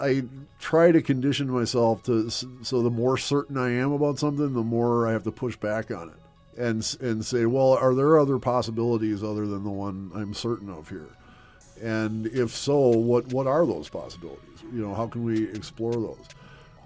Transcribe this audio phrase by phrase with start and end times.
[0.00, 0.24] I
[0.60, 5.08] try to condition myself to so the more certain I am about something, the more
[5.08, 9.22] I have to push back on it and and say, well, are there other possibilities
[9.22, 11.08] other than the one I'm certain of here?
[11.82, 14.62] And if so, what what are those possibilities?
[14.72, 16.28] You know, how can we explore those?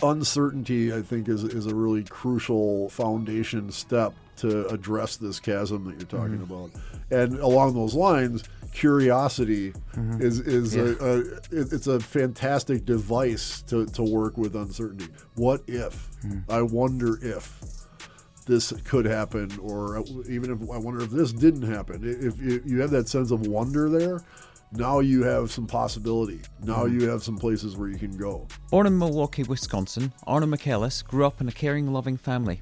[0.02, 5.92] Uncertainty, I think, is is a really crucial foundation step to address this chasm that
[5.92, 6.52] you're talking mm-hmm.
[6.52, 6.70] about.
[7.10, 8.44] And along those lines,
[8.76, 10.20] curiosity mm-hmm.
[10.20, 10.82] is is yeah.
[11.00, 11.20] a, a,
[11.50, 15.08] it's a fantastic device to, to work with uncertainty.
[15.34, 16.10] What if?
[16.22, 16.44] Mm.
[16.50, 17.58] I wonder if
[18.46, 22.02] this could happen, or even if I wonder if this didn't happen.
[22.04, 22.38] If
[22.70, 24.22] you have that sense of wonder there,
[24.72, 26.42] now you have some possibility.
[26.62, 27.00] Now mm.
[27.00, 28.46] you have some places where you can go.
[28.70, 32.60] Born in Milwaukee, Wisconsin, Arno Michaelis grew up in a caring, loving family.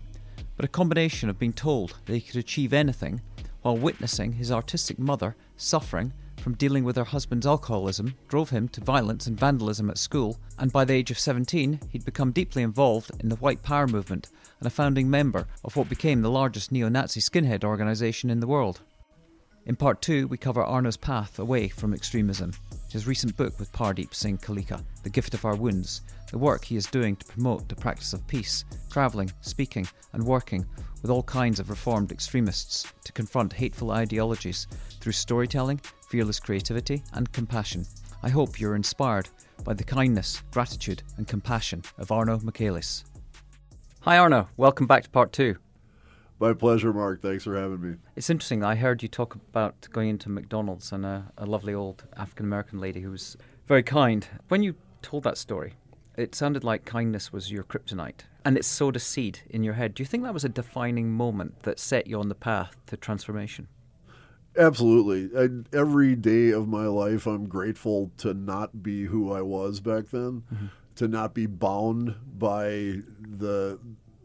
[0.57, 3.21] But a combination of being told that he could achieve anything
[3.65, 8.83] while witnessing his artistic mother suffering from dealing with her husband's alcoholism drove him to
[8.83, 13.11] violence and vandalism at school, and by the age of 17, he'd become deeply involved
[13.21, 14.29] in the White Power movement
[14.61, 18.47] and a founding member of what became the largest neo Nazi skinhead organisation in the
[18.47, 18.83] world.
[19.65, 22.53] In part two, we cover Arno's path away from extremism,
[22.91, 26.03] his recent book with Pardeep Singh Kaleka, The Gift of Our Wounds,
[26.35, 30.67] the work he is doing to promote the practice of peace, travelling, speaking, and working
[31.01, 34.67] with all kinds of reformed extremists to confront hateful ideologies
[34.99, 37.87] through storytelling, fearless creativity, and compassion.
[38.25, 39.29] I hope you're inspired
[39.63, 43.05] by the kindness, gratitude, and compassion of Arno Michaelis.
[44.01, 44.49] Hi, Arno.
[44.57, 45.55] Welcome back to part two.
[46.41, 47.23] My pleasure, Mark.
[47.23, 47.99] Thanks for having me.
[48.17, 48.65] It's interesting.
[48.65, 52.81] I heard you talk about going into McDonald's and a, a lovely old African American
[52.81, 53.37] lady who was
[53.69, 54.27] very kind.
[54.49, 55.75] When you told that story,
[56.17, 59.95] it sounded like kindness was your kryptonite and it sowed a seed in your head.
[59.95, 62.97] Do you think that was a defining moment that set you on the path to
[62.97, 63.69] transformation?
[64.57, 65.31] Absolutely.
[65.37, 70.11] I, every day of my life, I'm grateful to not be who I was back
[70.11, 70.67] then, mm-hmm.
[70.97, 73.81] to not be bound by the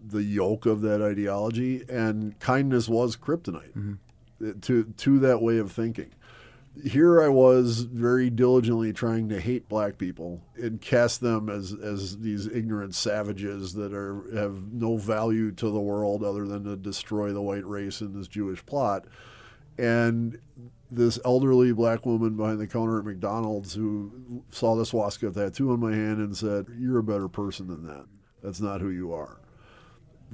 [0.05, 4.59] the yoke of that ideology, and kindness was kryptonite mm-hmm.
[4.59, 6.11] to to that way of thinking.
[6.83, 12.19] Here I was very diligently trying to hate black people and cast them as, as
[12.19, 17.33] these ignorant savages that are have no value to the world other than to destroy
[17.33, 19.05] the white race in this Jewish plot.
[19.77, 20.39] And
[20.91, 25.79] this elderly black woman behind the counter at McDonald's who saw the swastika tattoo on
[25.79, 28.05] my hand and said, You're a better person than that.
[28.41, 29.39] That's not who you are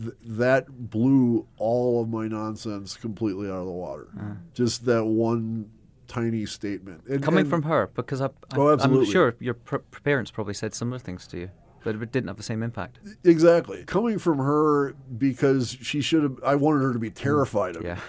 [0.01, 4.07] th- that blew all of my nonsense completely out of the water.
[4.18, 4.38] Mm.
[4.53, 5.72] Just that one
[6.07, 7.03] tiny statement.
[7.07, 10.53] And, Coming and, from her, because I, I, oh, I'm sure your pr- parents probably
[10.53, 11.51] said similar things to you.
[11.83, 12.99] But it didn't have the same impact.
[13.23, 13.83] Exactly.
[13.85, 16.39] Coming from her because she should have.
[16.44, 17.15] I wanted her to be mm.
[17.15, 17.95] terrified of yeah.
[17.95, 18.01] me.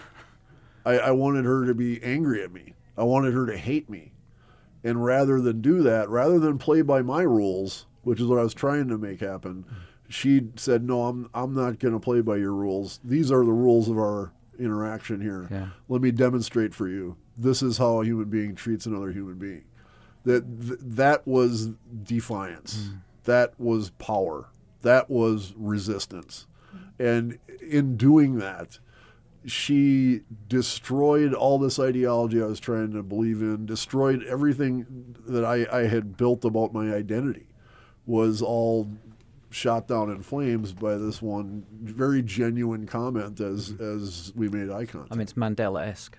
[0.87, 2.73] I, I wanted her to be angry at me.
[2.97, 4.13] I wanted her to hate me.
[4.83, 8.43] And rather than do that, rather than play by my rules, which is what I
[8.43, 9.75] was trying to make happen, mm.
[10.09, 12.99] she said, "No, I'm I'm not going to play by your rules.
[13.05, 15.49] These are the rules of our interaction here.
[15.51, 15.69] Yeah.
[15.89, 17.17] Let me demonstrate for you.
[17.37, 19.65] This is how a human being treats another human being."
[20.25, 21.71] That th- that was
[22.03, 22.89] defiance.
[22.89, 22.99] Mm.
[23.25, 24.49] That was power.
[24.83, 26.47] That was resistance.
[26.99, 28.79] And in doing that,
[29.45, 35.67] she destroyed all this ideology I was trying to believe in, destroyed everything that I,
[35.73, 37.47] I had built about my identity
[38.07, 38.91] was all
[39.57, 44.87] shot down in flames by this one very genuine comment as as we made eye
[44.87, 45.13] contact.
[45.13, 46.19] I mean, it's Mandela esque.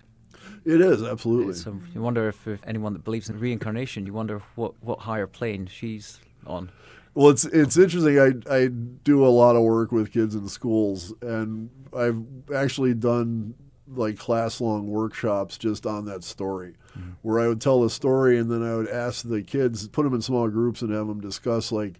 [0.65, 1.53] It is absolutely.
[1.53, 4.99] So um, you wonder if, if anyone that believes in reincarnation, you wonder what what
[4.99, 6.71] higher plane she's on.
[7.13, 8.19] Well, it's it's interesting.
[8.19, 12.23] I I do a lot of work with kids in schools, and I've
[12.53, 13.55] actually done
[13.87, 17.11] like class long workshops just on that story, mm-hmm.
[17.21, 20.13] where I would tell the story, and then I would ask the kids, put them
[20.13, 21.99] in small groups, and have them discuss like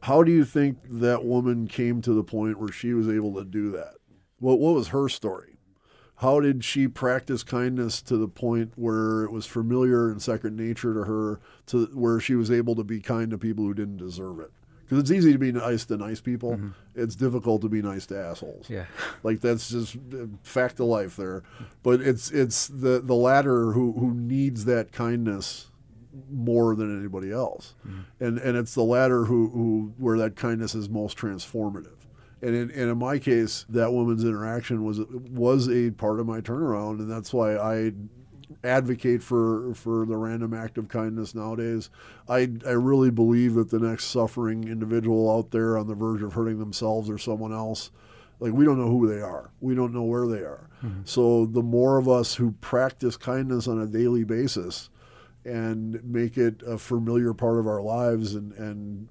[0.00, 3.44] how do you think that woman came to the point where she was able to
[3.44, 3.94] do that?
[4.38, 5.58] What what was her story?
[6.16, 10.92] How did she practice kindness to the point where it was familiar and second nature
[10.92, 14.40] to her, to where she was able to be kind to people who didn't deserve
[14.40, 14.50] it?
[14.82, 16.52] Because it's easy to be nice to nice people.
[16.52, 16.70] Mm-hmm.
[16.96, 18.68] It's difficult to be nice to assholes.
[18.68, 18.86] Yeah,
[19.22, 19.96] like that's just
[20.42, 21.42] fact of life there.
[21.82, 25.67] But it's it's the the latter who who needs that kindness
[26.30, 27.74] more than anybody else.
[27.86, 28.24] Mm-hmm.
[28.24, 31.96] And and it's the latter who, who where that kindness is most transformative.
[32.40, 36.40] And in, and in my case, that woman's interaction was was a part of my
[36.40, 37.92] turnaround, and that's why I
[38.64, 41.90] advocate for for the random act of kindness nowadays.
[42.28, 46.34] I I really believe that the next suffering individual out there on the verge of
[46.34, 47.90] hurting themselves or someone else,
[48.40, 50.68] like we don't know who they are, we don't know where they are.
[50.84, 51.02] Mm-hmm.
[51.04, 54.90] So the more of us who practice kindness on a daily basis,
[55.48, 59.08] and make it a familiar part of our lives and, and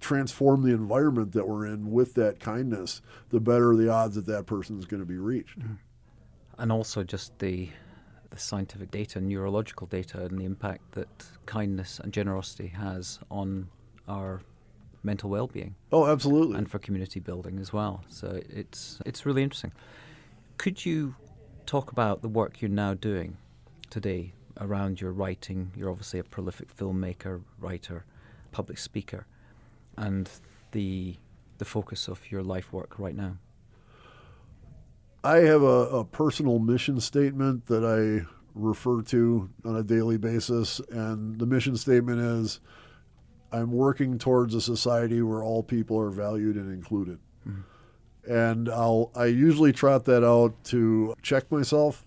[0.00, 4.46] transform the environment that we're in with that kindness, the better the odds that that
[4.46, 5.58] person is going to be reached.
[5.58, 5.74] Mm-hmm.
[6.58, 7.70] And also just the
[8.30, 11.08] the scientific data, neurological data, and the impact that
[11.46, 13.68] kindness and generosity has on
[14.06, 14.42] our
[15.02, 15.74] mental well-being.
[15.92, 16.58] Oh, absolutely.
[16.58, 18.04] And for community building as well.
[18.08, 19.72] So it's it's really interesting.
[20.58, 21.14] Could you
[21.64, 23.36] talk about the work you're now doing
[23.90, 25.72] today around your writing?
[25.76, 28.04] You're obviously a prolific filmmaker, writer,
[28.52, 29.26] public speaker,
[29.96, 30.28] and
[30.72, 31.16] the
[31.58, 33.36] the focus of your life work right now.
[35.24, 40.80] I have a, a personal mission statement that I refer to on a daily basis,
[40.90, 42.60] and the mission statement is
[43.52, 47.18] I'm working towards a society where all people are valued and included.
[47.46, 48.32] Mm-hmm.
[48.32, 52.04] And I'll I usually trot that out to check myself.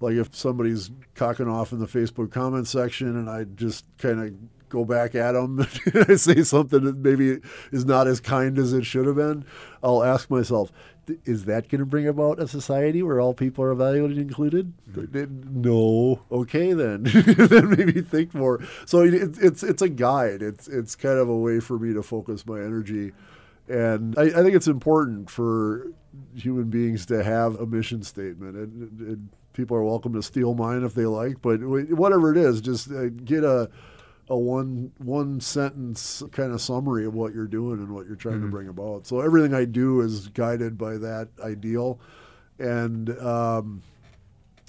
[0.00, 4.34] Like if somebody's cocking off in the Facebook comment section and I just kind of
[4.68, 5.60] go back at them
[5.94, 7.38] and I say something that maybe
[7.70, 9.44] is not as kind as it should have been,
[9.82, 10.72] I'll ask myself,
[11.24, 14.72] is that going to bring about a society where all people are evaluated and included?
[14.90, 15.60] Mm-hmm.
[15.60, 16.22] No.
[16.30, 17.02] Okay, then.
[17.04, 18.60] then maybe think more.
[18.86, 20.42] So it, it's it's a guide.
[20.42, 23.12] It's it's kind of a way for me to focus my energy,
[23.68, 25.88] and I, I think it's important for
[26.34, 30.84] human beings to have a mission statement, and, and, people are welcome to steal mine
[30.84, 31.40] if they like.
[31.40, 33.70] But whatever it is, just uh, get a
[34.28, 38.36] a one one sentence kind of summary of what you're doing and what you're trying
[38.36, 38.46] mm-hmm.
[38.46, 39.06] to bring about.
[39.06, 42.00] So everything I do is guided by that ideal,
[42.58, 43.82] and um,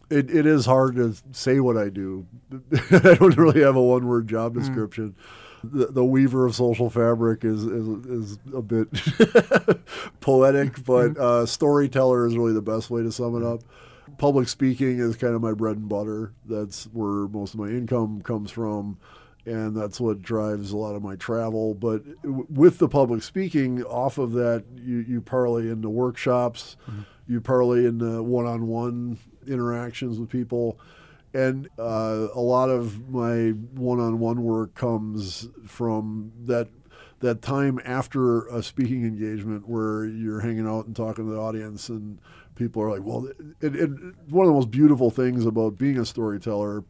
[0.09, 2.25] it it is hard to say what I do.
[2.91, 4.59] I don't really have a one word job mm.
[4.59, 5.11] description.
[5.11, 5.41] Mm.
[5.67, 8.87] The, the, weaver of social fabric is is, is a bit
[10.19, 11.21] poetic, but mm-hmm.
[11.21, 13.61] uh, storyteller is really the best way to sum it up
[14.17, 16.33] public speaking is kind of my bread and butter.
[16.45, 18.97] That's where most of my income comes from
[19.45, 21.75] and that's what drives a lot of my travel.
[21.75, 27.01] But with the public speaking, off of that, you, you parlay into workshops, mm-hmm.
[27.27, 30.79] you parlay into one on one interactions with people.
[31.33, 36.69] And uh, a lot of my one on one work comes from that
[37.19, 41.89] that time after a speaking engagement where you're hanging out and talking to the audience
[41.89, 42.19] and
[42.55, 43.27] people are like, well,
[43.61, 43.89] it, it,
[44.29, 46.83] one of the most beautiful things about being a storyteller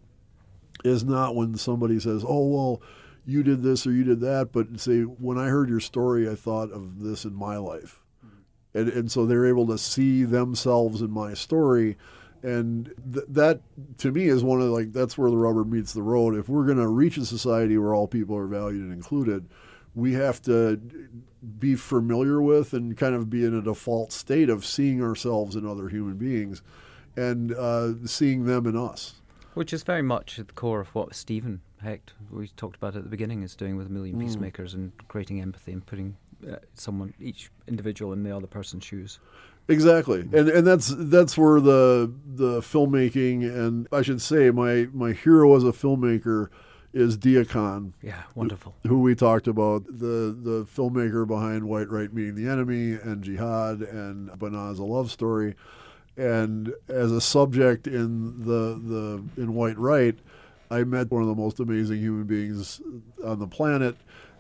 [0.83, 2.81] is not when somebody says, "Oh well,
[3.25, 6.35] you did this or you did that," but say, "When I heard your story, I
[6.35, 8.77] thought of this in my life," mm-hmm.
[8.77, 11.97] and and so they're able to see themselves in my story,
[12.43, 13.61] and th- that
[13.99, 16.35] to me is one of like that's where the rubber meets the road.
[16.35, 19.47] If we're going to reach a society where all people are valued and included,
[19.95, 20.79] we have to
[21.59, 25.65] be familiar with and kind of be in a default state of seeing ourselves in
[25.65, 26.61] other human beings
[27.15, 29.21] and uh, seeing them in us.
[29.53, 33.03] Which is very much at the core of what Stephen Hecht, we talked about at
[33.03, 34.21] the beginning, is doing with a million mm.
[34.21, 36.17] peacemakers and creating empathy and putting
[36.49, 39.19] uh, someone, each individual, in the other person's shoes.
[39.67, 45.13] Exactly, and and that's that's where the the filmmaking and I should say my my
[45.13, 46.49] hero as a filmmaker
[46.95, 47.93] is Deeyah Khan.
[48.01, 48.73] Yeah, wonderful.
[48.87, 53.81] Who we talked about the the filmmaker behind White Right Meeting the Enemy and Jihad
[53.81, 55.55] and Banaz a Love Story
[56.17, 58.79] and as a subject in the
[59.35, 60.17] the in White Right,
[60.71, 62.81] I met one of the most amazing human beings
[63.23, 63.97] on the planet.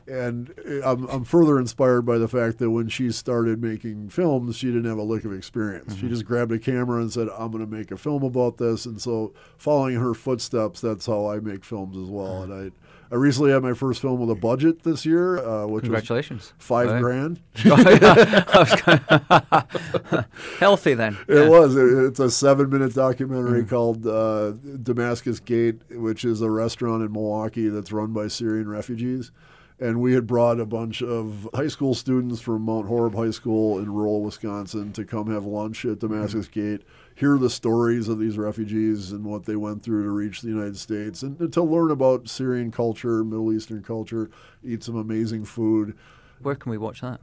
[0.07, 0.53] And
[0.85, 4.85] I'm, I'm further inspired by the fact that when she started making films, she didn't
[4.85, 5.93] have a lick of experience.
[5.93, 6.01] Mm-hmm.
[6.01, 8.85] She just grabbed a camera and said, I'm going to make a film about this.
[8.85, 12.43] And so, following her footsteps, that's how I make films as well.
[12.43, 12.69] And I,
[13.11, 16.65] I recently had my first film with a budget this year, uh, which congratulations, was
[16.65, 17.01] five right.
[17.01, 17.39] grand.
[20.59, 21.17] Healthy then.
[21.27, 21.49] It yeah.
[21.49, 21.75] was.
[21.75, 23.69] it's a seven-minute documentary mm.
[23.69, 24.51] called uh,
[24.83, 29.31] Damascus Gate, which is a restaurant in Milwaukee that's run by Syrian refugees.
[29.79, 33.77] And we had brought a bunch of high school students from Mount Horeb High School
[33.77, 36.51] in rural Wisconsin to come have lunch at Damascus mm.
[36.51, 36.81] Gate
[37.15, 40.77] hear the stories of these refugees and what they went through to reach the United
[40.77, 44.29] States and to learn about Syrian culture, Middle Eastern culture,
[44.63, 45.97] eat some amazing food.
[46.41, 47.21] Where can we watch that?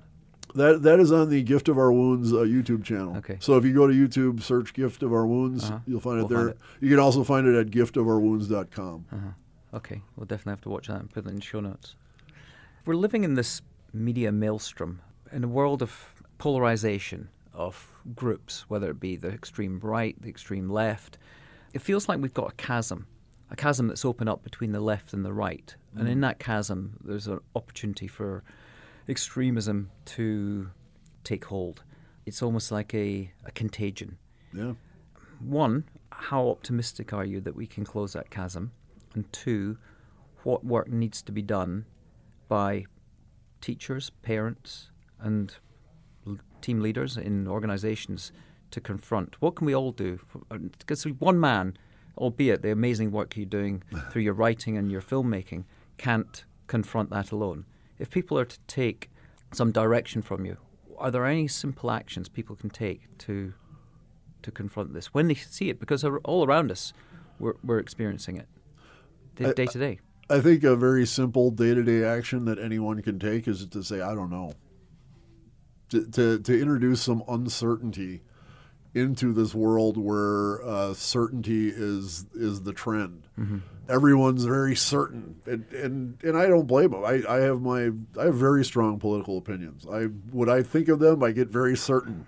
[0.54, 3.16] That that is on the Gift of Our Wounds uh, YouTube channel.
[3.18, 3.36] Okay.
[3.40, 5.78] So if you go to YouTube, search Gift of Our Wounds, uh-huh.
[5.86, 6.38] you'll find it we'll there.
[6.38, 6.58] Find it.
[6.80, 9.06] You can also find it at giftofourwounds.com.
[9.12, 9.76] Uh-huh.
[9.76, 11.96] Okay, we'll definitely have to watch that and put it in the show notes.
[12.84, 13.62] We're living in this
[13.92, 20.20] media maelstrom in a world of polarization of groups, whether it be the extreme right,
[20.20, 21.16] the extreme left.
[21.72, 23.06] It feels like we've got a chasm,
[23.52, 25.76] a chasm that's opened up between the left and the right.
[25.94, 26.00] Mm.
[26.00, 26.22] And in mm.
[26.22, 28.42] that chasm, there's an opportunity for
[29.08, 30.70] extremism to
[31.22, 31.84] take hold.
[32.26, 34.18] It's almost like a, a contagion.
[34.52, 34.72] Yeah.
[35.38, 38.72] One, how optimistic are you that we can close that chasm?
[39.14, 39.78] And two,
[40.42, 41.84] what work needs to be done
[42.52, 42.84] by
[43.62, 45.54] teachers, parents, and
[46.60, 48.30] team leaders in organizations
[48.70, 49.40] to confront?
[49.40, 50.20] What can we all do?
[50.50, 51.78] Uh, because one man,
[52.18, 55.64] albeit the amazing work you're doing through your writing and your filmmaking,
[55.96, 57.64] can't confront that alone.
[57.98, 59.10] If people are to take
[59.54, 60.58] some direction from you,
[60.98, 63.54] are there any simple actions people can take to
[64.42, 65.80] to confront this when they see it?
[65.80, 66.92] Because all around us,
[67.38, 68.48] we're, we're experiencing it
[69.36, 70.00] day, day to day.
[70.30, 73.82] I think a very simple day to day action that anyone can take is to
[73.82, 74.54] say, I don't know.
[75.90, 78.22] To, to, to introduce some uncertainty
[78.94, 83.26] into this world where uh, certainty is is the trend.
[83.38, 83.58] Mm-hmm.
[83.88, 87.04] Everyone's very certain, and, and and I don't blame them.
[87.04, 89.86] I, I have my I have very strong political opinions.
[89.90, 92.26] I when I think of them, I get very certain.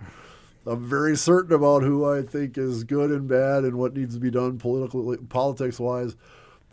[0.67, 4.19] I'm very certain about who I think is good and bad and what needs to
[4.19, 6.15] be done politically, politics wise.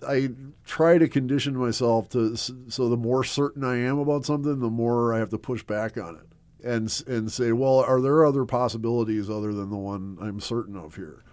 [0.07, 0.31] I
[0.65, 5.15] try to condition myself to so the more certain I am about something, the more
[5.15, 6.33] I have to push back on it
[6.65, 10.97] and and say, well, are there other possibilities other than the one I'm certain of
[10.97, 11.25] here?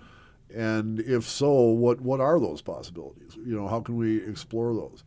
[0.53, 3.35] And if so, what what are those possibilities?
[3.35, 5.03] You know, how can we explore those?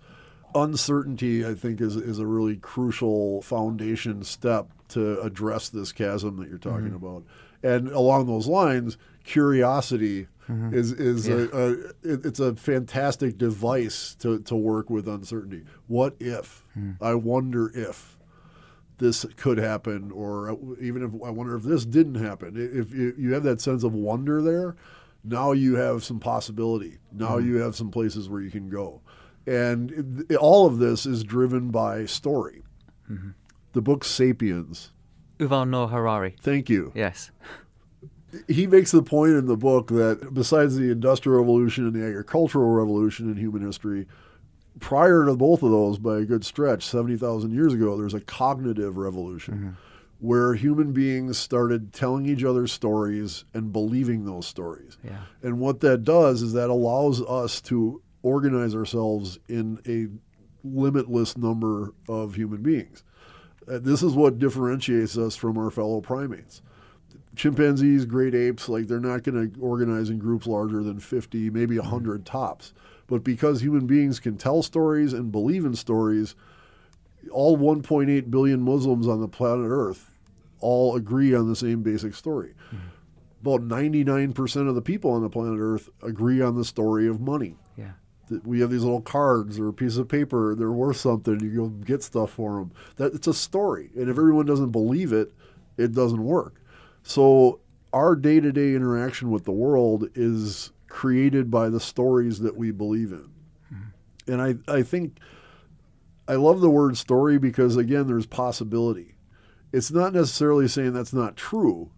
[0.54, 6.48] Uncertainty, I think, is is a really crucial foundation step to address this chasm that
[6.48, 7.06] you're talking mm-hmm.
[7.06, 7.24] about.
[7.62, 10.74] And along those lines, curiosity mm-hmm.
[10.74, 11.46] is is yeah.
[11.52, 15.64] a, a, it's a fantastic device to to work with uncertainty.
[15.86, 16.64] What if?
[16.76, 16.96] Mm.
[17.00, 18.18] I wonder if
[18.98, 22.54] this could happen, or even if I wonder if this didn't happen.
[22.56, 24.76] If you have that sense of wonder there,
[25.24, 26.98] now you have some possibility.
[27.12, 27.48] Now mm-hmm.
[27.48, 29.02] you have some places where you can go.
[29.46, 32.62] And it, all of this is driven by story.
[33.10, 33.30] Mm-hmm.
[33.72, 34.92] The book Sapiens.
[35.48, 36.36] Yuval Noah Harari.
[36.40, 36.92] Thank you.
[36.94, 37.30] Yes.
[38.48, 42.70] He makes the point in the book that besides the Industrial Revolution and the Agricultural
[42.70, 44.06] Revolution in human history,
[44.80, 48.96] prior to both of those, by a good stretch, 70,000 years ago, there's a cognitive
[48.96, 49.70] revolution mm-hmm.
[50.20, 54.96] where human beings started telling each other stories and believing those stories.
[55.04, 55.24] Yeah.
[55.42, 60.08] And what that does is that allows us to organize ourselves in a
[60.66, 63.02] limitless number of human beings.
[63.68, 66.62] Uh, this is what differentiates us from our fellow primates.
[67.34, 71.78] Chimpanzees, great apes, like they're not going to organize in groups larger than 50, maybe
[71.78, 72.24] 100 mm-hmm.
[72.24, 72.72] tops
[73.12, 76.34] but because human beings can tell stories and believe in stories,
[77.30, 80.14] all 1.8 billion Muslims on the planet Earth
[80.60, 82.54] all agree on the same basic story.
[82.68, 82.86] Mm-hmm.
[83.42, 87.56] About 99% of the people on the planet Earth agree on the story of money.
[88.44, 91.68] We have these little cards or a piece of paper, they're worth something, you go
[91.68, 92.72] get stuff for them.
[92.96, 93.90] That, it's a story.
[93.94, 95.32] And if everyone doesn't believe it,
[95.76, 96.60] it doesn't work.
[97.02, 97.60] So
[97.92, 102.70] our day to day interaction with the world is created by the stories that we
[102.70, 103.30] believe in.
[103.72, 104.32] Mm-hmm.
[104.32, 105.18] And I, I think
[106.28, 109.16] I love the word story because, again, there's possibility.
[109.72, 111.90] It's not necessarily saying that's not true,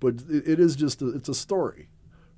[0.00, 1.88] but it, it is just a, it's a story,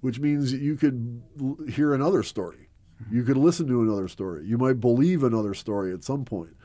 [0.00, 1.22] which means you could
[1.68, 2.63] hear another story.
[3.10, 4.44] You could listen to another story.
[4.46, 6.56] You might believe another story at some point.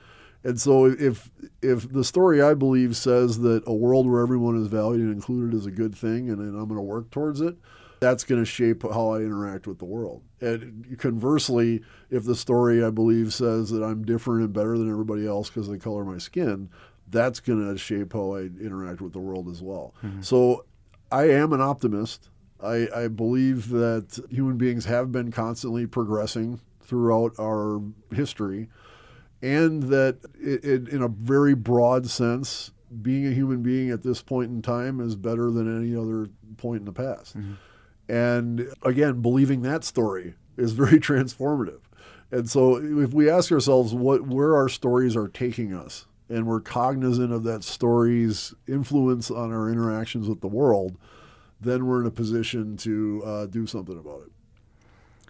[0.43, 1.29] And so if
[1.62, 5.53] if the story I believe says that a world where everyone is valued and included
[5.53, 7.57] is a good thing and, and I'm going to work towards it,
[8.00, 10.24] that's going to shape how I interact with the world.
[10.39, 15.27] And conversely, if the story I believe says that I'm different and better than everybody
[15.27, 16.69] else because of the color of my skin,
[17.09, 19.93] that's going to shape how I interact with the world as well.
[20.03, 20.21] Mm-hmm.
[20.21, 20.65] So
[21.12, 22.29] I am an optimist.
[22.61, 27.81] I, I believe that human beings have been constantly progressing throughout our
[28.13, 28.69] history,
[29.41, 34.21] and that it, it, in a very broad sense, being a human being at this
[34.21, 37.37] point in time is better than any other point in the past.
[37.37, 37.53] Mm-hmm.
[38.11, 41.81] And again, believing that story is very transformative.
[42.31, 46.59] And so if we ask ourselves what where our stories are taking us and we're
[46.59, 50.95] cognizant of that story's influence on our interactions with the world,
[51.61, 54.31] then we're in a position to uh, do something about it.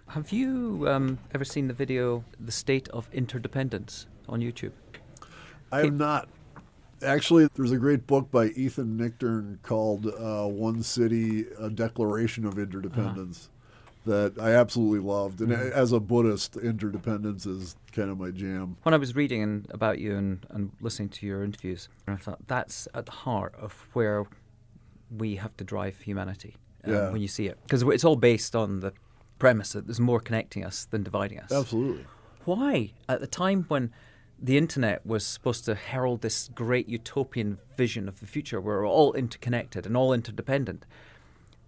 [0.08, 4.72] Have you um, ever seen the video "The State of Interdependence" on YouTube?
[5.70, 6.28] I have not.
[7.02, 12.58] Actually, there's a great book by Ethan Nichtern called uh, One City, A Declaration of
[12.58, 13.48] Interdependence.
[13.48, 13.56] Uh-huh.
[14.06, 15.78] That I absolutely loved, and mm-hmm.
[15.78, 18.78] as a Buddhist, interdependence is kind of my jam.
[18.82, 22.88] When I was reading about you and, and listening to your interviews, I thought that's
[22.94, 24.24] at the heart of where
[25.16, 27.10] we have to drive humanity um, yeah.
[27.10, 28.92] when you see it, because it's all based on the
[29.38, 31.50] premise that there's more connecting us than dividing us.
[31.50, 32.04] Absolutely.
[32.44, 33.92] Why, at the time when
[34.42, 38.88] the internet was supposed to herald this great utopian vision of the future where we're
[38.88, 40.86] all interconnected and all interdependent.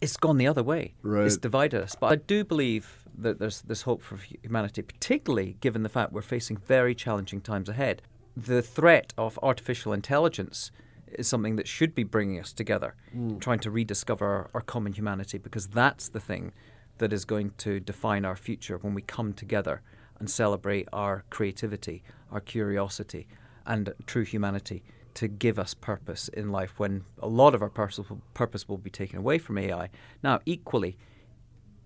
[0.00, 0.94] It's gone the other way.
[1.02, 1.26] Right.
[1.26, 1.94] It's divided us.
[1.94, 6.22] But I do believe that there's this hope for humanity, particularly given the fact we're
[6.22, 8.02] facing very challenging times ahead.
[8.36, 10.72] The threat of artificial intelligence
[11.18, 13.40] is something that should be bringing us together, mm.
[13.40, 16.52] trying to rediscover our, common humanity, because that's the thing
[16.98, 19.82] that is going to define our future when we come together
[20.18, 23.26] and celebrate our creativity, our curiosity,
[23.66, 24.82] and true humanity
[25.14, 29.18] to give us purpose in life when a lot of our purpose will be taken
[29.18, 29.90] away from AI.
[30.22, 30.96] Now, equally,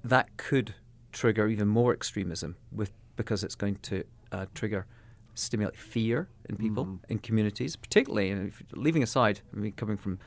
[0.04, 0.74] that could
[1.12, 4.86] trigger even more extremism with because it's going to uh, trigger
[5.38, 6.98] stimulate fear in people mm.
[7.08, 10.18] in communities particularly and if, leaving aside I mean coming from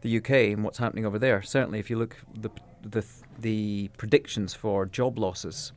[0.00, 2.50] the UK and what's happening over there certainly if you look the
[2.82, 3.04] the
[3.38, 5.72] the predictions for job losses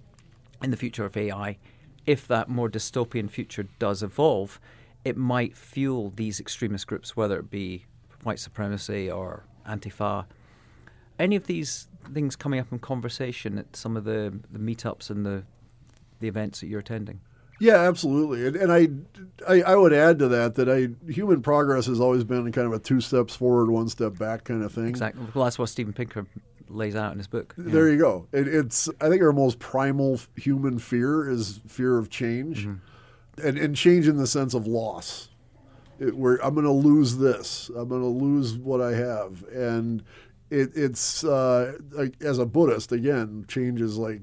[0.61, 1.57] in the future of AI
[2.05, 4.59] if that more dystopian future does evolve
[5.03, 7.85] it might fuel these extremist groups whether it be
[8.23, 10.25] white supremacy or antifa
[11.17, 15.25] any of these things coming up in conversation at some of the, the meetups and
[15.25, 15.43] the
[16.21, 17.19] the events that you're attending?
[17.61, 18.47] Yeah, absolutely.
[18.47, 18.87] And, and I,
[19.47, 22.73] I, I, would add to that that I human progress has always been kind of
[22.73, 24.87] a two steps forward, one step back kind of thing.
[24.87, 25.27] Exactly.
[25.35, 26.25] Well, that's what Steven Pinker
[26.69, 27.53] lays out in his book.
[27.55, 28.27] There you go.
[28.31, 33.47] It, it's I think our most primal human fear is fear of change, mm-hmm.
[33.47, 35.29] and and change in the sense of loss.
[35.99, 40.03] It, where I'm going to lose this, I'm going to lose what I have, and
[40.49, 44.19] it, it's uh, like, as a Buddhist again, change is like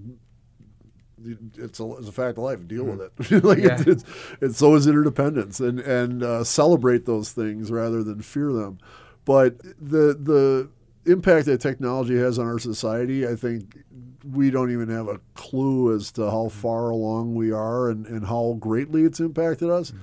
[1.57, 2.67] it's a, it's a fact of life.
[2.67, 2.99] Deal mm-hmm.
[2.99, 3.45] with it.
[3.45, 3.83] like yeah.
[3.87, 4.05] it's,
[4.41, 8.79] it's, so is interdependence, and and uh, celebrate those things rather than fear them.
[9.25, 10.71] But the the
[11.11, 13.79] impact that technology has on our society, I think
[14.25, 16.61] we don't even have a clue as to how mm-hmm.
[16.61, 19.91] far along we are and, and how greatly it's impacted us.
[19.91, 20.03] Mm-hmm.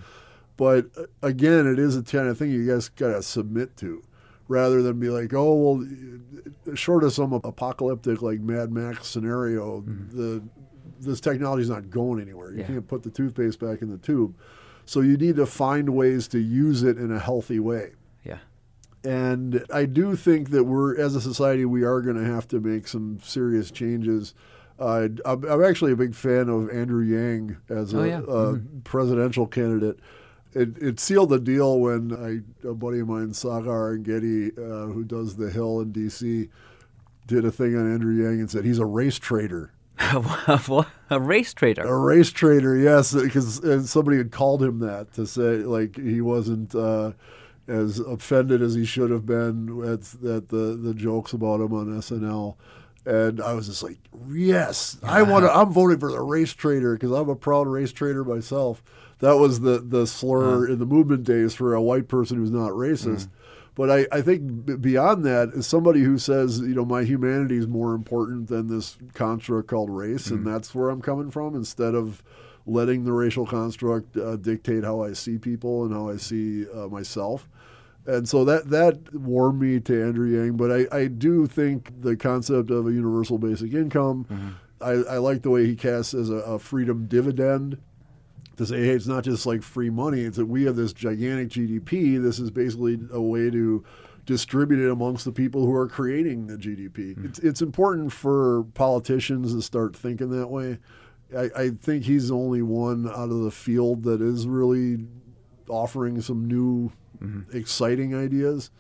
[0.58, 4.04] But uh, again, it is a kind of thing you guys got to submit to
[4.48, 10.18] rather than be like, oh well, short of some apocalyptic like Mad Max scenario, mm-hmm.
[10.18, 10.44] the
[11.06, 12.52] this technology is not going anywhere.
[12.52, 12.68] You yeah.
[12.68, 14.36] can't put the toothpaste back in the tube,
[14.86, 17.94] so you need to find ways to use it in a healthy way.
[18.24, 18.40] Yeah.
[19.04, 22.60] And I do think that we're, as a society, we are going to have to
[22.60, 24.34] make some serious changes.
[24.80, 28.20] Uh, I'm, I'm, actually a big fan of Andrew Yang as a, oh, yeah.
[28.22, 28.80] mm-hmm.
[28.80, 30.00] presidential candidate
[30.56, 32.14] it, it sealed the deal when
[32.64, 36.50] I, a buddy of mine, Saagar Enjeti, uh, who does The Hill in D.C.,
[37.28, 39.74] did a thing on Andrew Yang and said he's a race traitor.
[41.10, 41.84] A race traitor?
[41.84, 46.76] A race traitor, yes, because somebody had called him that to say like he wasn't
[46.76, 47.12] uh,
[47.68, 51.88] as offended as he should have been at, at the the jokes about him on
[51.88, 52.56] SNL.
[53.06, 55.56] And I was just like, yes, I want to.
[55.56, 58.82] I'm voting for the race traitor because I'm a proud race traitor myself
[59.20, 62.72] that was the the slur in the movement days for a white person who's not
[62.72, 63.28] racist.
[63.28, 63.30] Mm.
[63.76, 67.68] But I, I think beyond that is somebody who says, you know, my humanity is
[67.68, 70.32] more important than this construct called race, mm.
[70.32, 71.56] and that's where I'm coming from.
[71.56, 72.24] Instead of
[72.66, 76.88] letting the racial construct uh, dictate how I see people and how I see uh,
[76.88, 77.48] myself.
[78.08, 80.58] And so that that warmed me to Andrew Yang.
[80.58, 84.50] But I, I do think the concept of a universal basic income, mm-hmm.
[84.80, 87.78] I, I like the way he casts as a, a freedom dividend
[88.58, 90.22] to say, hey, it's not just like free money.
[90.22, 92.22] It's that we have this gigantic GDP.
[92.22, 93.84] This is basically a way to
[94.26, 97.16] distribute it amongst the people who are creating the GDP.
[97.16, 97.26] Mm.
[97.26, 100.80] It's, it's important for politicians to start thinking that way.
[101.36, 105.06] I, I think he's the only one out of the field that is really
[105.70, 106.92] offering some new,
[107.22, 107.56] mm-hmm.
[107.56, 108.72] exciting ideas.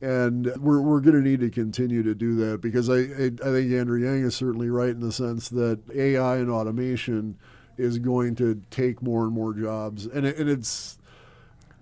[0.00, 3.52] And we're, we're going to need to continue to do that because I, I, I
[3.52, 7.36] think Andrew Yang is certainly right in the sense that AI and automation–
[7.78, 10.06] is going to take more and more jobs.
[10.06, 10.98] And, it, and it's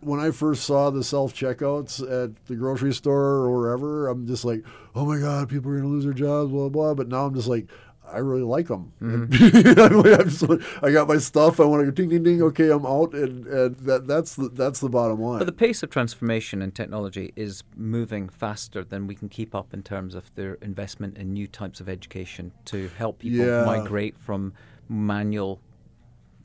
[0.01, 4.45] when I first saw the self checkouts at the grocery store or wherever, I'm just
[4.45, 6.95] like, oh my God, people are going to lose their jobs, blah, blah.
[6.95, 7.67] But now I'm just like,
[8.13, 8.93] I really like them.
[9.03, 10.85] Mm-hmm.
[10.85, 11.59] I got my stuff.
[11.59, 12.43] I want to go ding, ding, ding.
[12.43, 15.39] Okay, I'm out, and, and that, that's the that's the bottom line.
[15.39, 19.75] But the pace of transformation in technology is moving faster than we can keep up
[19.75, 23.65] in terms of their investment in new types of education to help people yeah.
[23.65, 24.53] migrate from
[24.89, 25.61] manual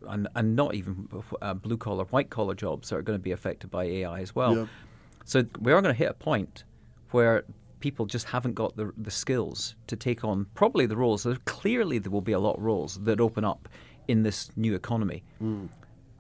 [0.08, 1.08] and, and not even
[1.42, 4.56] uh, blue collar, white collar jobs are going to be affected by AI as well.
[4.56, 4.68] Yep.
[5.26, 6.64] So we are going to hit a point
[7.12, 7.44] where
[7.80, 11.24] people just haven't got the, the skills to take on probably the roles.
[11.24, 13.68] There, clearly, there will be a lot of roles that open up
[14.08, 15.70] in this new economy mm.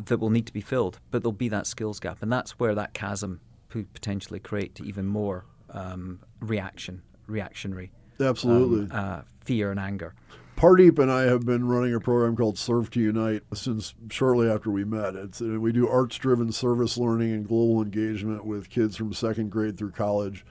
[0.05, 2.75] that will need to be filled, but there'll be that skills gap, and that's where
[2.75, 3.39] that chasm
[3.69, 10.13] could potentially create even more um, reaction, reactionary, absolutely um, uh, fear and anger.
[10.61, 14.69] Pardeep and I have been running a program called Serve to Unite since shortly after
[14.69, 15.15] we met.
[15.15, 19.49] It's, uh, we do arts driven service learning and global engagement with kids from second
[19.49, 20.45] grade through college.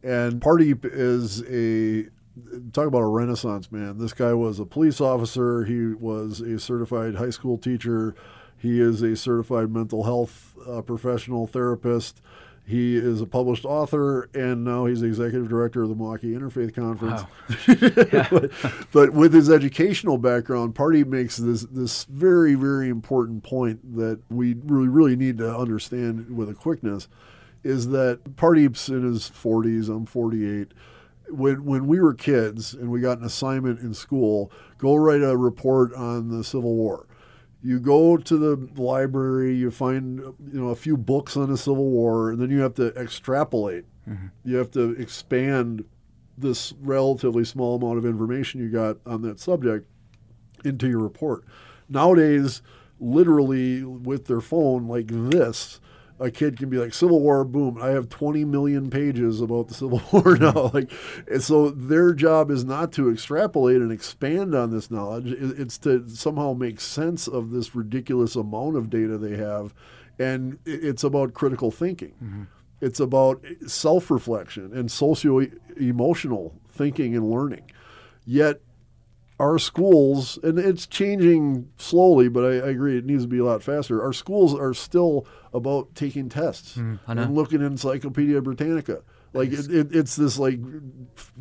[0.00, 2.08] And Pardeep is a
[2.72, 3.98] talk about a renaissance man.
[3.98, 5.64] This guy was a police officer.
[5.64, 8.14] He was a certified high school teacher.
[8.56, 12.20] He is a certified mental health uh, professional therapist.
[12.68, 16.74] He is a published author, and now he's the executive director of the Milwaukee Interfaith
[16.74, 17.22] Conference.
[17.22, 18.28] Wow.
[18.30, 18.50] but,
[18.92, 24.52] but, with his educational background, Pardeep makes this this very very important point that we
[24.66, 27.08] really really need to understand with a quickness,
[27.64, 29.88] is that Pardeep's in his 40s.
[29.88, 30.74] I'm 48
[31.30, 35.38] when when we were kids and we got an assignment in school, go write a
[35.38, 37.07] report on the Civil War
[37.62, 41.90] you go to the library, you find you know a few books on the Civil
[41.90, 43.84] War, and then you have to extrapolate.
[44.08, 44.26] Mm-hmm.
[44.44, 45.84] You have to expand
[46.36, 49.88] this relatively small amount of information you got on that subject
[50.64, 51.44] into your report.
[51.88, 52.62] Nowadays,
[53.00, 55.80] literally with their phone like this,
[56.20, 59.74] a kid can be like Civil War, boom, I have 20 million pages about the
[59.74, 60.70] Civil War now.
[60.78, 60.90] Like,
[61.40, 65.26] so their job is not to extrapolate and expand on this knowledge.
[65.26, 69.72] It's to somehow make sense of this ridiculous amount of data they have,
[70.18, 72.14] and it's about critical thinking.
[72.22, 72.42] Mm-hmm.
[72.80, 77.70] It's about self-reflection and socio-emotional thinking and learning.
[78.24, 78.60] Yet
[79.38, 83.44] our schools, and it's changing slowly, but I, I, agree it needs to be a
[83.44, 84.02] lot faster.
[84.02, 89.02] Our schools are still about taking tests mm, and looking in Encyclopedia Britannica.
[89.32, 90.58] Like it, it, it's this like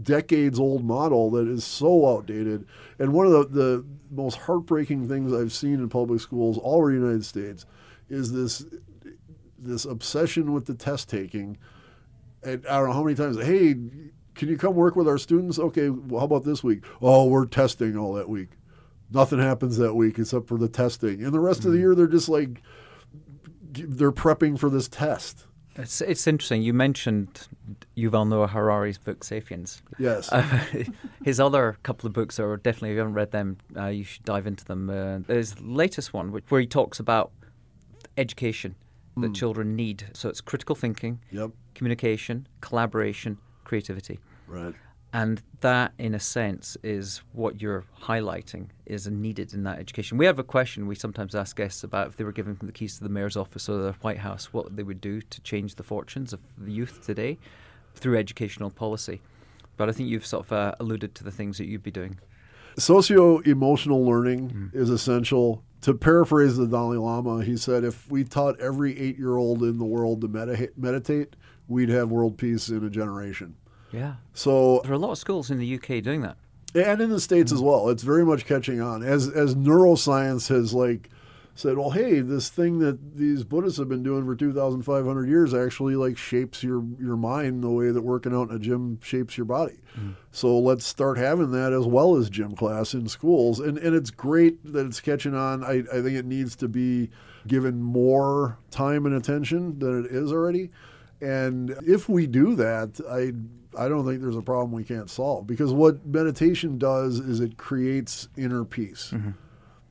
[0.04, 2.68] decades old model that is so outdated.
[3.00, 6.92] And one of the, the most heartbreaking things I've seen in public schools all over
[6.92, 7.66] the United States
[8.10, 8.66] is this
[9.58, 11.58] this obsession with the test taking.
[12.44, 13.76] And I don't know how many times, hey,
[14.38, 15.60] can you come work with our students?
[15.60, 16.84] Okay, well, how about this week?
[17.02, 18.50] Oh, we're testing all that week.
[19.12, 21.24] Nothing happens that week except for the testing.
[21.24, 21.70] And the rest mm-hmm.
[21.70, 21.86] of the mm-hmm.
[21.88, 22.62] year, they're just like,
[23.72, 25.46] they're prepping for this test.
[25.76, 26.62] It's, it's interesting.
[26.64, 27.48] You mentioned
[27.96, 29.84] Yuval Noah Harari's book *Sapiens*.
[30.00, 30.32] Yes.
[30.32, 30.64] Uh,
[31.24, 34.24] his other couple of books are definitely if you haven't read them, uh, you should
[34.24, 34.90] dive into them.
[34.90, 37.32] Uh, there's the latest one which, where he talks about
[38.18, 38.76] education
[39.16, 39.22] mm.
[39.22, 40.08] that children need.
[40.14, 41.52] So it's critical thinking, yep.
[41.76, 44.20] communication, collaboration, creativity.
[44.48, 44.74] Right.
[45.14, 50.18] And that, in a sense, is what you're highlighting is needed in that education.
[50.18, 52.98] We have a question we sometimes ask guests about if they were given the keys
[52.98, 55.84] to the mayor's office or the White House, what they would do to change the
[55.84, 57.38] fortunes of the youth today
[57.96, 59.22] through educational policy.
[59.78, 62.20] But I think you've sort of uh, alluded to the things that you'd be doing.
[62.78, 64.78] Socio emotional learning mm-hmm.
[64.78, 65.64] is essential.
[65.82, 69.78] To paraphrase the Dalai Lama, he said, if we taught every eight year old in
[69.78, 71.36] the world to medita- meditate,
[71.68, 73.56] we'd have world peace in a generation.
[73.92, 74.16] Yeah.
[74.34, 76.38] So there are a lot of schools in the UK doing that,
[76.76, 77.58] and in the states mm-hmm.
[77.58, 77.90] as well.
[77.90, 81.10] It's very much catching on as as neuroscience has like
[81.58, 85.96] said, well, hey, this thing that these Buddhists have been doing for 2,500 years actually
[85.96, 89.46] like shapes your, your mind the way that working out in a gym shapes your
[89.46, 89.80] body.
[90.00, 90.16] Mm.
[90.32, 93.60] So let's start having that as well as gym class in schools.
[93.60, 95.64] And, and it's great that it's catching on.
[95.64, 97.10] I, I think it needs to be
[97.48, 100.70] given more time and attention than it is already.
[101.22, 103.34] And if we do that, I
[103.78, 107.58] I don't think there's a problem we can't solve because what meditation does is it
[107.58, 109.12] creates inner peace.
[109.14, 109.32] Mm-hmm.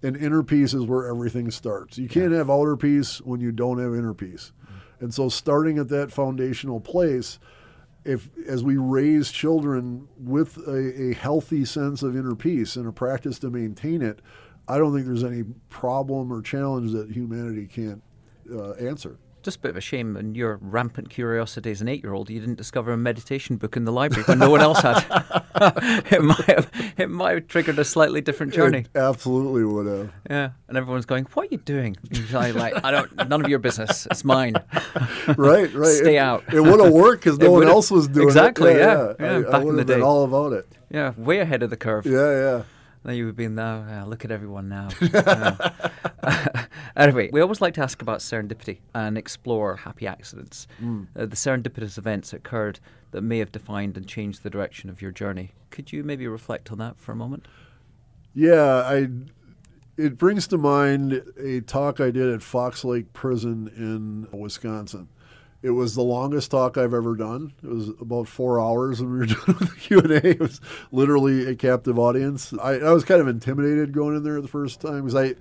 [0.02, 1.96] And inner peace is where everything starts.
[1.96, 4.52] You can't have outer peace when you don't have inner peace.
[4.64, 5.04] Mm-hmm.
[5.04, 7.38] And so starting at that foundational place,
[8.04, 12.92] if as we raise children with a, a healthy sense of inner peace and a
[12.92, 14.20] practice to maintain it,
[14.68, 18.02] I don't think there's any problem or challenge that humanity can't
[18.52, 22.02] uh, answer just a bit of a shame in your rampant curiosity as an eight
[22.02, 24.80] year old you didn't discover a meditation book in the library when no one else
[24.80, 25.04] had.
[26.10, 28.80] it, might have, it might have triggered a slightly different journey.
[28.80, 30.12] It absolutely would have.
[30.28, 30.50] Yeah.
[30.66, 31.96] And everyone's going, What are you doing?
[32.32, 34.08] like, like, I don't, none of your business.
[34.10, 34.54] It's mine.
[35.36, 35.96] right, right.
[35.96, 36.42] Stay it, out.
[36.52, 38.78] It would have worked because no one else was doing exactly, it.
[38.78, 39.32] Exactly, yeah.
[39.32, 39.38] yeah.
[39.38, 39.48] yeah.
[39.48, 40.00] I, Back I in the day.
[40.00, 40.66] all about it.
[40.90, 42.04] Yeah, way ahead of the curve.
[42.04, 42.62] Yeah, yeah.
[43.04, 44.04] Then you would be now.
[44.08, 44.88] look at everyone now.
[46.96, 51.06] Anyway, we always like to ask about serendipity and explore happy accidents, mm.
[51.16, 52.80] uh, the serendipitous events that occurred
[53.10, 55.52] that may have defined and changed the direction of your journey.
[55.70, 57.46] Could you maybe reflect on that for a moment?
[58.34, 59.08] Yeah, I.
[59.98, 65.08] It brings to mind a talk I did at Fox Lake Prison in Wisconsin.
[65.62, 67.54] It was the longest talk I've ever done.
[67.62, 70.28] It was about four hours, and we were doing the Q and A.
[70.28, 70.60] It was
[70.92, 72.52] literally a captive audience.
[72.62, 75.34] I, I was kind of intimidated going in there the first time because I,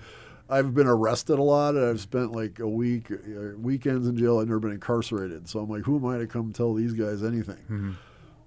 [0.50, 4.40] I've been arrested a lot, and I've spent like a week, uh, weekends in jail.
[4.40, 7.24] I've never been incarcerated, so I'm like, who am I to come tell these guys
[7.24, 7.58] anything?
[7.70, 7.92] Mm-hmm.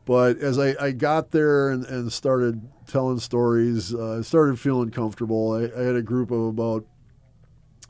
[0.04, 4.90] But as I, I got there and, and started telling stories, uh, I started feeling
[4.90, 5.52] comfortable.
[5.52, 6.87] I, I had a group of about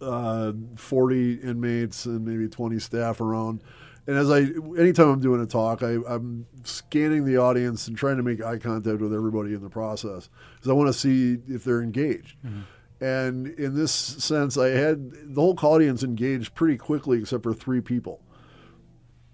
[0.00, 3.62] uh, 40 inmates and maybe 20 staff around.
[4.08, 4.38] And as I,
[4.80, 8.56] anytime I'm doing a talk, I, I'm scanning the audience and trying to make eye
[8.56, 12.36] contact with everybody in the process because I want to see if they're engaged.
[12.44, 12.62] Mm-hmm.
[13.00, 17.80] And in this sense, I had the whole audience engaged pretty quickly, except for three
[17.80, 18.20] people.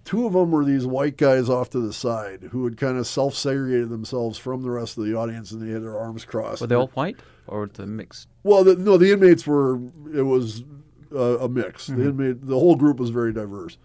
[0.03, 3.07] Two of them were these white guys off to the side who had kind of
[3.07, 6.61] self segregated themselves from the rest of the audience and they had their arms crossed.
[6.61, 8.27] Were they all white or the mixed?
[8.43, 9.79] Well, the, no, the inmates were,
[10.13, 10.63] it was
[11.11, 11.89] uh, a mix.
[11.89, 11.99] Mm-hmm.
[11.99, 13.79] The inmate, the whole group was very diverse.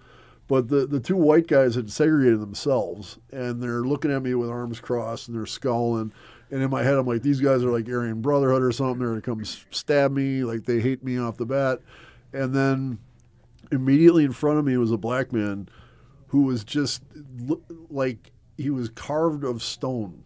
[0.46, 4.50] But the, the two white guys had segregated themselves, and they're looking at me with
[4.50, 6.12] arms crossed, and they're scowling.
[6.50, 8.98] And in my head, I'm like, these guys are like Aryan Brotherhood or something.
[8.98, 10.42] They're going to come stab me.
[10.42, 11.80] Like, they hate me off the bat.
[12.32, 12.98] And then
[13.70, 15.68] immediately in front of me was a black man
[16.28, 17.02] who was just
[17.88, 20.24] like he was carved of stone.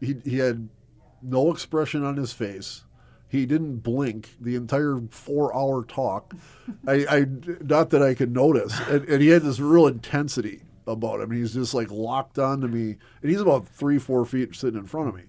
[0.00, 0.68] He, he had
[1.22, 2.84] no expression on his face.
[3.28, 6.34] He didn't blink the entire four hour talk.
[6.86, 7.26] I, I,
[7.60, 8.78] not that I could notice.
[8.88, 11.30] And, and, he had this real intensity about him.
[11.30, 12.96] He's just like locked onto me.
[13.22, 15.22] And he's about three, four feet sitting in front of me.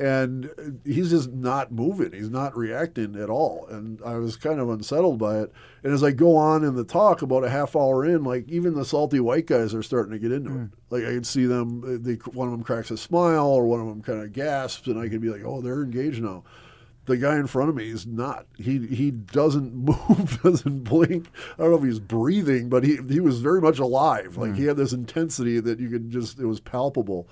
[0.00, 2.12] And he's just not moving.
[2.12, 3.66] He's not reacting at all.
[3.68, 5.52] And I was kind of unsettled by it.
[5.82, 8.74] And as I go on in the talk, about a half hour in, like even
[8.74, 10.66] the salty white guys are starting to get into mm.
[10.66, 10.78] it.
[10.90, 13.88] Like I could see them, they, one of them cracks a smile or one of
[13.88, 16.44] them kind of gasps, and I could be like, oh, they're engaged now
[17.08, 18.46] the guy in front of me is not.
[18.56, 19.74] He he doesn't
[20.08, 21.28] move, doesn't blink.
[21.58, 24.36] I don't know if he's breathing, but he he was very much alive.
[24.36, 24.56] Like mm.
[24.56, 27.26] he had this intensity that you could just it was palpable.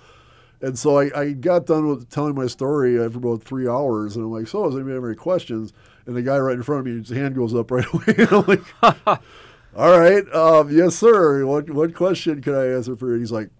[0.63, 4.25] And so I, I got done with telling my story after about three hours, and
[4.25, 5.75] I'm like, "So, does anybody have any questions?"
[6.07, 8.15] And the guy right in front of me, his hand goes up right away.
[8.17, 8.65] and I'm like,
[9.77, 11.45] "All right, um, yes, sir.
[11.45, 13.51] What what question can I answer for you?" And he's like,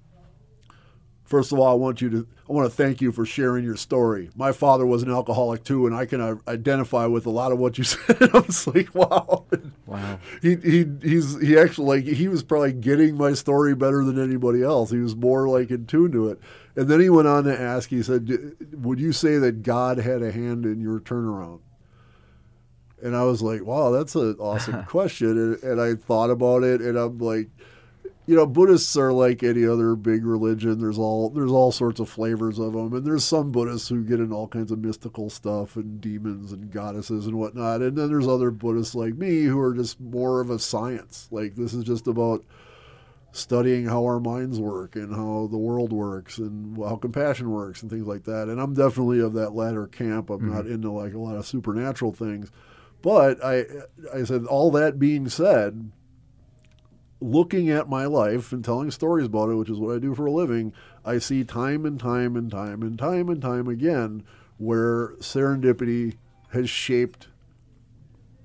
[1.27, 3.75] First of all, I want you to I want to thank you for sharing your
[3.75, 4.31] story.
[4.37, 7.59] My father was an alcoholic too, and I can uh, identify with a lot of
[7.59, 8.31] what you said.
[8.33, 9.45] I was like, wow,
[9.87, 10.21] wow.
[10.41, 14.63] He he he's he actually like he was probably getting my story better than anybody
[14.63, 14.93] else.
[14.93, 16.41] He was more like in tune to it.
[16.77, 17.91] And then he went on to ask.
[17.91, 18.31] He said,
[18.73, 21.61] "Would you say that God had a hand in your turnaround?"
[23.03, 26.81] And I was like, "Wow, that's an awesome question." And, and I thought about it,
[26.81, 27.49] and I'm like
[28.27, 30.81] you know, Buddhists are like any other big religion.
[30.81, 34.19] There's all there's all sorts of flavors of them, and there's some Buddhists who get
[34.19, 37.83] in all kinds of mystical stuff and demons and goddesses and whatnot.
[37.83, 41.29] And then there's other Buddhists like me who are just more of a science.
[41.31, 42.45] Like this is just about
[43.31, 47.91] studying how our minds work and how the world works and how compassion works and
[47.91, 48.49] things like that.
[48.49, 50.31] And I'm definitely of that latter camp.
[50.31, 50.55] I'm mm-hmm.
[50.55, 52.51] not into like a lot of supernatural things.
[53.03, 53.67] But I
[54.13, 55.93] I said all that being said,
[57.21, 60.27] looking at my life and telling stories about it, which is what I do for
[60.27, 60.73] a living,
[61.05, 64.25] I see time and time and time and time and time again
[64.59, 66.17] where serendipity
[66.51, 67.29] has shaped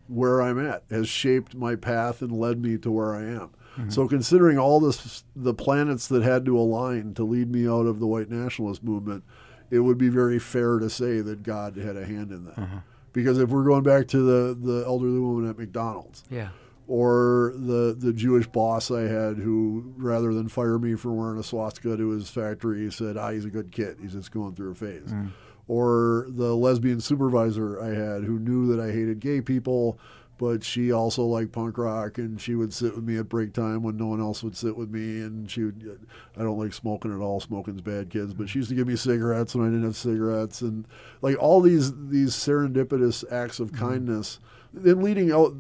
[0.08, 3.50] where I'm at, has shaped my path and led me to where I am.
[3.78, 3.90] Mm-hmm.
[3.90, 8.00] So considering all this the planets that had to align to lead me out of
[8.00, 9.24] the white nationalist movement,
[9.70, 12.58] it would be very fair to say that God had a hand in that.
[12.58, 12.80] Uh-huh.
[13.14, 16.50] Because if we're going back to the, the elderly woman at McDonald's, yeah
[16.92, 21.44] or the the Jewish boss I had who, rather than fire me for wearing a
[21.44, 23.96] swastika to his factory, he said, "Ah, he's a good kid.
[24.02, 25.30] He's just going through a phase." Mm.
[25.70, 30.00] Or the lesbian supervisor I had who knew that I hated gay people,
[30.38, 33.84] but she also liked punk rock, and she would sit with me at break time
[33.84, 35.22] when no one else would sit with me.
[35.22, 37.40] And she would, I don't like smoking at all.
[37.40, 38.34] Smoking's bad, kids.
[38.34, 40.86] But she used to give me cigarettes when I didn't have cigarettes, and
[41.22, 43.80] like all these these serendipitous acts of mm.
[43.80, 44.42] kindness.
[44.74, 45.54] Then leading out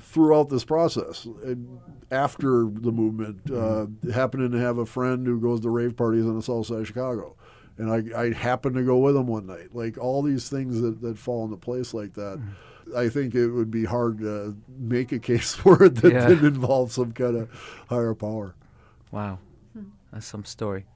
[0.00, 1.26] throughout this process.
[2.10, 4.10] After the movement, mm-hmm.
[4.10, 6.78] uh, happening to have a friend who goes to rave parties on the south side
[6.78, 7.36] of Chicago.
[7.76, 9.74] And I, I happened to go with him one night.
[9.74, 12.38] Like all these things that, that fall into place like that.
[12.38, 12.96] Mm-hmm.
[12.96, 16.26] I think it would be hard to make a case for it that yeah.
[16.26, 18.54] didn't involve some kind of higher power.
[19.10, 19.38] Wow.
[19.74, 19.90] Hmm.
[20.12, 20.86] That's some story.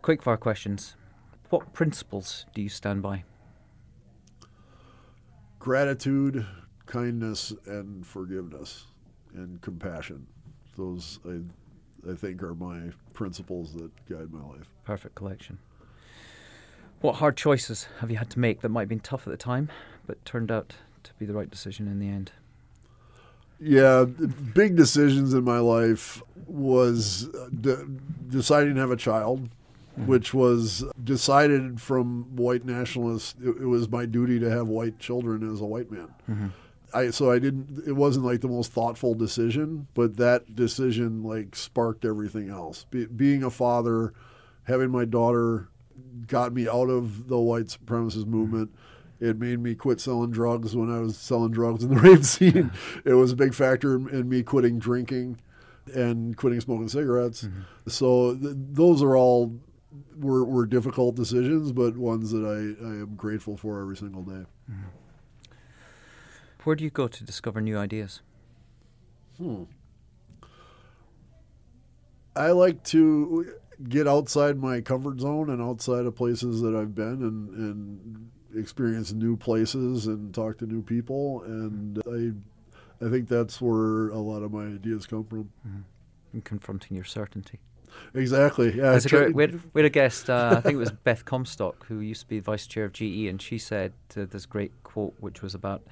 [0.00, 0.96] Quick fire questions.
[1.50, 3.24] What principles do you stand by?
[5.58, 6.46] Gratitude,
[6.92, 8.84] kindness and forgiveness
[9.34, 10.26] and compassion.
[10.76, 11.40] Those I,
[12.10, 14.68] I think are my principles that guide my life.
[14.84, 15.58] Perfect collection.
[17.00, 19.38] What hard choices have you had to make that might have been tough at the
[19.38, 19.70] time,
[20.06, 20.74] but turned out
[21.04, 22.30] to be the right decision in the end?
[23.58, 27.86] Yeah, big decisions in my life was uh, de-
[28.28, 29.48] deciding to have a child
[29.98, 30.06] mm-hmm.
[30.06, 33.34] which was decided from white nationalists.
[33.42, 36.08] It, it, was my duty to have white children as a white man.
[36.28, 36.48] Mm-hmm.
[36.94, 37.82] I so I didn't.
[37.86, 42.84] It wasn't like the most thoughtful decision, but that decision like sparked everything else.
[42.90, 44.12] Be, being a father,
[44.64, 45.68] having my daughter,
[46.26, 48.74] got me out of the white supremacist movement.
[49.20, 52.72] It made me quit selling drugs when I was selling drugs in the rave scene.
[53.04, 55.38] It was a big factor in, in me quitting drinking.
[55.94, 57.42] and quitting smoking cigarettes.
[57.44, 57.60] Mm-hmm.
[57.88, 59.58] So th- those are all
[60.18, 64.44] were, were difficult decisions, but ones that I, I am grateful for every single day.
[64.70, 64.88] Mm-hmm.
[66.64, 68.20] Where do you go to discover new ideas?
[69.38, 69.64] Hmm.
[72.34, 73.54] I like to
[73.88, 79.12] get outside my comfort zone and outside of places that I've been and, and experience
[79.12, 81.42] new places and talk to new people.
[81.42, 85.50] And I, I think that's where a lot of my ideas come from.
[85.66, 85.80] Mm-hmm.
[86.32, 87.58] And confronting your certainty.
[88.14, 88.74] Exactly.
[88.74, 88.92] Yeah.
[88.92, 91.26] As a great, we, had, we had a guest, uh, I think it was Beth
[91.26, 94.72] Comstock, who used to be vice chair of GE, and she said uh, this great
[94.82, 95.82] quote, which was about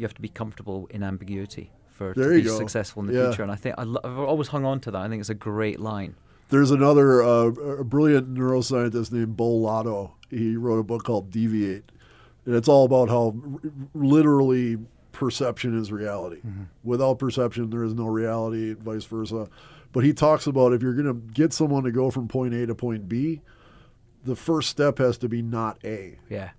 [0.00, 2.56] you have to be comfortable in ambiguity for there to be go.
[2.56, 3.28] successful in the yeah.
[3.28, 3.42] future.
[3.42, 4.98] And I think I have always hung on to that.
[4.98, 6.16] I think it's a great line.
[6.48, 7.50] There's another uh,
[7.84, 10.16] brilliant neuroscientist named Bo Lotto.
[10.30, 11.92] He wrote a book called Deviate,
[12.44, 14.78] and it's all about how r- literally
[15.12, 16.38] perception is reality.
[16.38, 16.64] Mm-hmm.
[16.82, 19.48] Without perception, there is no reality, vice versa.
[19.92, 22.66] But he talks about if you're going to get someone to go from point A
[22.66, 23.42] to point B,
[24.24, 26.18] the first step has to be not A.
[26.28, 26.50] Yeah.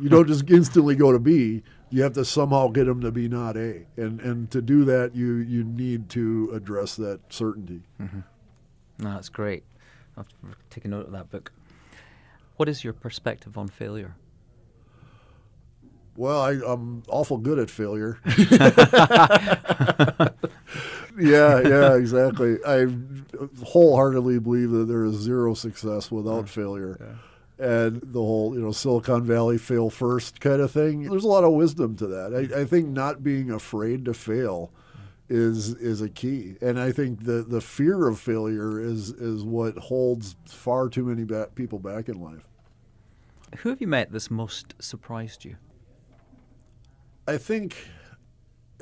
[0.00, 1.62] you don't just instantly go to B.
[1.90, 5.14] You have to somehow get them to be not A, and and to do that,
[5.14, 7.82] you you need to address that certainty.
[8.00, 8.20] Mm-hmm.
[8.98, 9.64] No, that's great.
[10.16, 11.52] I'll have to take a note of that book.
[12.56, 14.16] What is your perspective on failure?
[16.16, 18.18] Well, I, am awful good at failure.
[21.18, 22.56] yeah, yeah, exactly.
[22.66, 22.86] I
[23.62, 26.52] wholeheartedly believe that there is zero success without yeah.
[26.52, 26.98] failure.
[26.98, 27.16] Yeah.
[27.58, 31.04] And the whole, you know, Silicon Valley fail first kind of thing.
[31.04, 32.34] There's a lot of wisdom to that.
[32.34, 34.72] I, I think not being afraid to fail
[35.28, 36.56] is is a key.
[36.60, 41.24] And I think the the fear of failure is is what holds far too many
[41.24, 42.46] ba- people back in life.
[43.58, 45.56] Who have you met that's most surprised you?
[47.26, 47.76] I think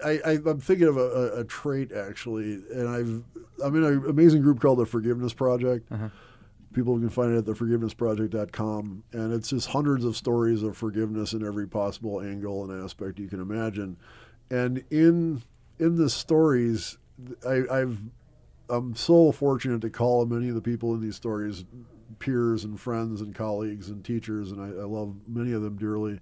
[0.04, 3.22] I, I am thinking of a, a, trait actually, and I've
[3.64, 5.90] I'm in an amazing group called the Forgiveness Project.
[5.90, 6.08] Uh-huh.
[6.74, 11.46] People can find it at theforgivenessproject.com, and it's just hundreds of stories of forgiveness in
[11.46, 13.96] every possible angle and aspect you can imagine.
[14.50, 15.42] And in
[15.78, 16.98] in the stories,
[17.46, 17.98] I, I've
[18.68, 21.64] I'm so fortunate to call many of the people in these stories
[22.18, 26.20] peers and friends and colleagues and teachers, and I, I love many of them dearly.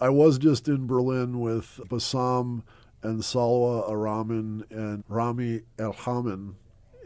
[0.00, 2.62] I was just in Berlin with Bassam
[3.02, 6.54] and Salwa Aramin and Rami Elhanan.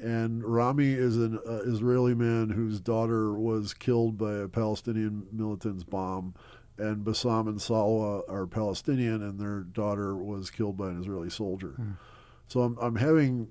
[0.00, 5.84] And Rami is an uh, Israeli man whose daughter was killed by a Palestinian militant's
[5.84, 6.34] bomb
[6.78, 11.70] and Bassam and Salwa are Palestinian, and their daughter was killed by an Israeli soldier.
[11.70, 11.92] Hmm.
[12.46, 13.48] So I'm, I'm having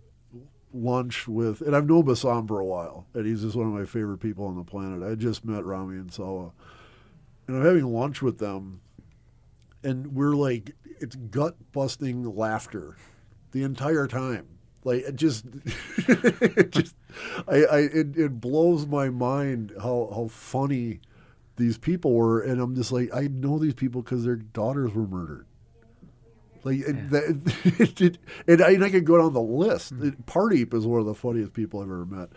[0.74, 3.86] lunch with, and I've known Bassam for a while, and he's just one of my
[3.86, 5.04] favorite people on the planet.
[5.04, 6.52] I just met Rami and Salwa,
[7.48, 8.82] and I'm having lunch with them,
[9.84, 12.96] and we're like, it's gut busting laughter
[13.52, 14.48] the entire time.
[14.88, 15.44] Like it just,
[15.98, 16.96] it just,
[17.46, 21.02] I, I, it, it blows my mind how how funny
[21.58, 25.06] these people were, and I'm just like, I know these people because their daughters were
[25.06, 25.46] murdered.
[26.64, 26.94] Like, yeah.
[27.10, 29.94] that, it, and, I, and I could go down the list.
[29.94, 30.22] Mm-hmm.
[30.24, 32.30] Pardeep is one of the funniest people I've ever met.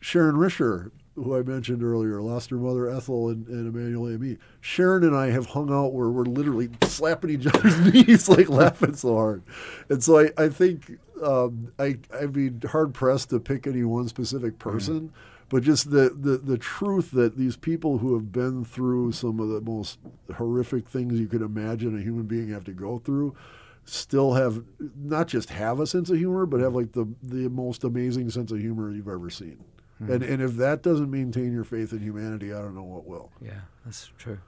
[0.00, 4.38] Sharon Risher, who I mentioned earlier, lost her mother Ethel and, and Emanuel AME.
[4.60, 8.96] Sharon and I have hung out where we're literally slapping each other's knees, like laughing
[8.96, 9.44] so hard.
[9.88, 14.08] And so I, I think um, I, I'd be hard pressed to pick any one
[14.08, 15.00] specific person.
[15.00, 15.16] Mm-hmm
[15.48, 19.48] but just the, the, the truth that these people who have been through some of
[19.48, 19.98] the most
[20.36, 23.36] horrific things you could imagine a human being have to go through
[23.84, 24.64] still have
[24.96, 28.50] not just have a sense of humor but have like the the most amazing sense
[28.50, 29.62] of humor you've ever seen.
[30.02, 30.12] Mm-hmm.
[30.12, 33.30] and and if that doesn't maintain your faith in humanity i don't know what will.
[33.40, 34.38] Yeah that's true.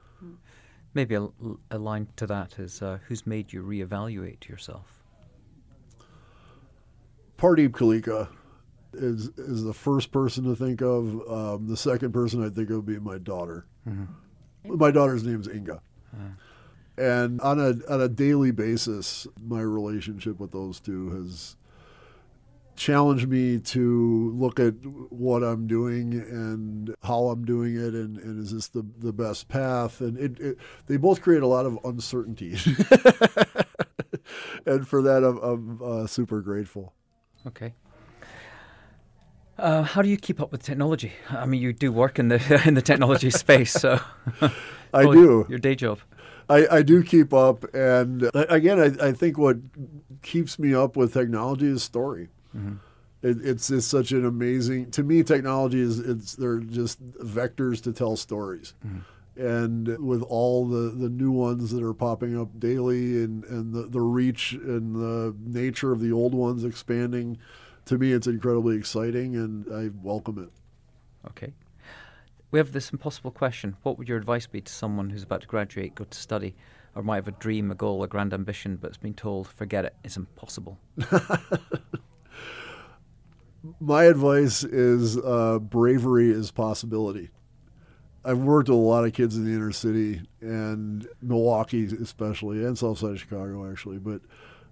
[0.94, 1.28] Maybe a,
[1.70, 4.95] a line to that is uh, who's made you reevaluate yourself
[7.38, 8.28] Pardeep Kaleka
[8.92, 11.30] is is the first person to think of.
[11.30, 13.66] Um, the second person I think of would be my daughter.
[13.88, 14.76] Mm-hmm.
[14.76, 15.74] My daughter's name's Inga.
[15.74, 16.22] Uh-huh.
[16.98, 21.56] And on a on a daily basis, my relationship with those two has
[22.76, 24.74] challenged me to look at
[25.10, 29.48] what I'm doing and how I'm doing it, and, and is this the, the best
[29.48, 30.00] path?
[30.00, 32.52] And it, it they both create a lot of uncertainty,
[34.66, 36.92] and for that, I'm, I'm uh, super grateful.
[37.46, 37.74] Okay.
[39.58, 41.12] Uh, how do you keep up with technology?
[41.30, 44.00] I mean, you do work in the in the technology space, so
[44.92, 45.98] I do your day job.
[46.48, 49.56] I, I do keep up, and uh, again, I, I think what
[50.22, 52.28] keeps me up with technology is story.
[52.56, 52.74] Mm-hmm.
[53.22, 55.22] It, it's it's such an amazing to me.
[55.22, 58.74] Technology is it's they're just vectors to tell stories.
[58.86, 58.98] Mm-hmm
[59.36, 63.82] and with all the, the new ones that are popping up daily and, and the,
[63.82, 67.38] the reach and the nature of the old ones expanding,
[67.86, 70.50] to me, it's incredibly exciting, and I welcome it.
[71.30, 71.52] Okay.
[72.50, 73.76] We have this impossible question.
[73.82, 76.56] What would your advice be to someone who's about to graduate, go to study,
[76.94, 79.84] or might have a dream, a goal, a grand ambition, but has been told, forget
[79.84, 80.78] it, it's impossible?
[83.80, 87.30] My advice is uh, bravery is possibility.
[88.26, 92.76] I've worked with a lot of kids in the inner city and Milwaukee, especially, and
[92.76, 93.98] South Side of Chicago, actually.
[93.98, 94.20] But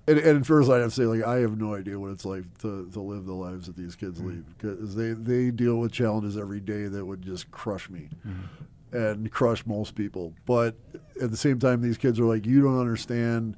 [0.07, 2.43] and, and first, I have to say, like, I have no idea what it's like
[2.59, 4.29] to, to live the lives that these kids mm-hmm.
[4.29, 8.97] lead because they, they deal with challenges every day that would just crush me mm-hmm.
[8.97, 10.35] and crush most people.
[10.47, 10.77] But
[11.23, 13.57] at the same time, these kids are like, you don't understand.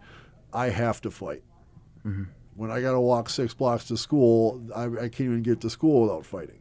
[0.53, 1.43] I have to fight.
[2.07, 2.25] Mm-hmm.
[2.55, 5.71] When I got to walk six blocks to school, I, I can't even get to
[5.71, 6.61] school without fighting.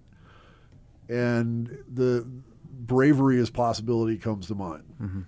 [1.09, 2.27] And the
[2.75, 4.83] bravery as possibility comes to mind.
[5.01, 5.21] Mm-hmm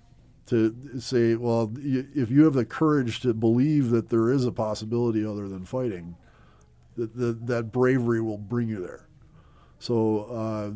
[0.48, 5.24] to say, well, if you have the courage to believe that there is a possibility
[5.24, 6.16] other than fighting,
[6.96, 9.06] that, that, that bravery will bring you there.
[9.78, 10.70] So uh,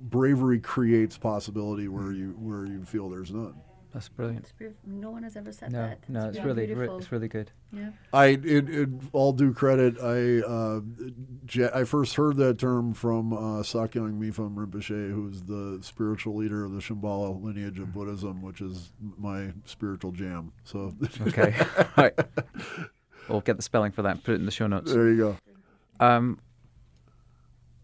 [0.00, 3.54] bravery creates possibility where you where you feel there's none.
[3.96, 4.52] That's brilliant.
[4.84, 6.06] No one has ever said no, that.
[6.06, 7.50] No, it's, it's really, re- it's really good.
[7.72, 7.92] Yeah.
[8.12, 13.62] I, it, it, all due credit, I, uh, I first heard that term from uh,
[13.62, 18.92] Sakyong Mipham Rinpoche, who's the spiritual leader of the Shambhala lineage of Buddhism, which is
[19.16, 20.52] my spiritual jam.
[20.64, 20.94] So.
[21.28, 21.54] okay.
[21.96, 22.12] right.
[23.30, 24.22] We'll get the spelling for that.
[24.24, 24.92] Put it in the show notes.
[24.92, 26.06] There you go.
[26.06, 26.38] Um,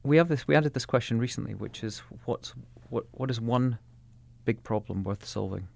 [0.02, 0.46] we have this.
[0.46, 2.52] We added this question recently, which is what's
[2.90, 3.06] what?
[3.12, 3.78] What is one
[4.44, 5.68] big problem worth solving?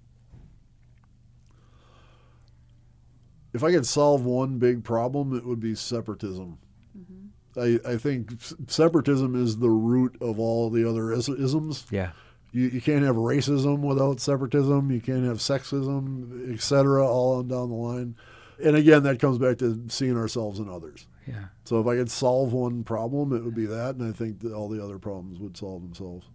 [3.57, 6.57] If I could solve one big problem, it would be separatism.
[6.97, 7.59] Mm-hmm.
[7.85, 8.31] I, I think
[8.67, 11.85] separatism is the root of all the other is- isms.
[11.91, 12.11] Yeah.
[12.51, 14.91] You, you can't have racism without separatism.
[14.91, 17.05] You can't have sexism, etc.
[17.05, 18.15] All on down the line.
[18.63, 21.07] And again, that comes back to seeing ourselves and others.
[21.27, 21.45] Yeah.
[21.65, 24.53] So if I could solve one problem, it would be that, and I think that
[24.53, 26.25] all the other problems would solve themselves.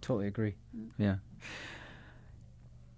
[0.00, 0.56] Totally agree.
[0.98, 1.16] Yeah.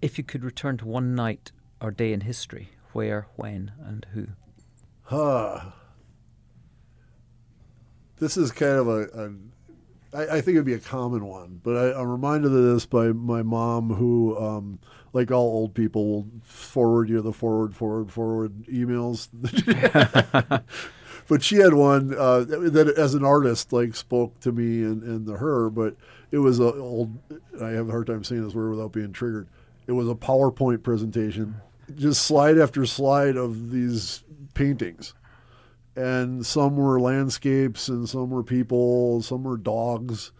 [0.02, 4.28] If you could return to one night or day in history, where, when, and who?
[5.02, 5.72] Huh.
[8.18, 9.32] This is kind of a, a
[10.14, 13.08] I, I think it'd be a common one, but I, am reminded of this by
[13.08, 14.78] my mom, who, um,
[15.12, 19.28] like all old people, will forward you the forward, forward, forward emails.
[21.28, 25.26] but she had one uh, that, as an artist, like spoke to me and, and
[25.26, 25.68] to her.
[25.68, 25.96] But
[26.30, 27.18] it was a old.
[27.60, 29.48] I have a hard time saying this word without being triggered.
[29.86, 31.56] It was a PowerPoint presentation
[31.94, 34.22] just slide after slide of these
[34.54, 35.14] paintings.
[35.96, 40.32] And some were landscapes, and some were people, some were dogs.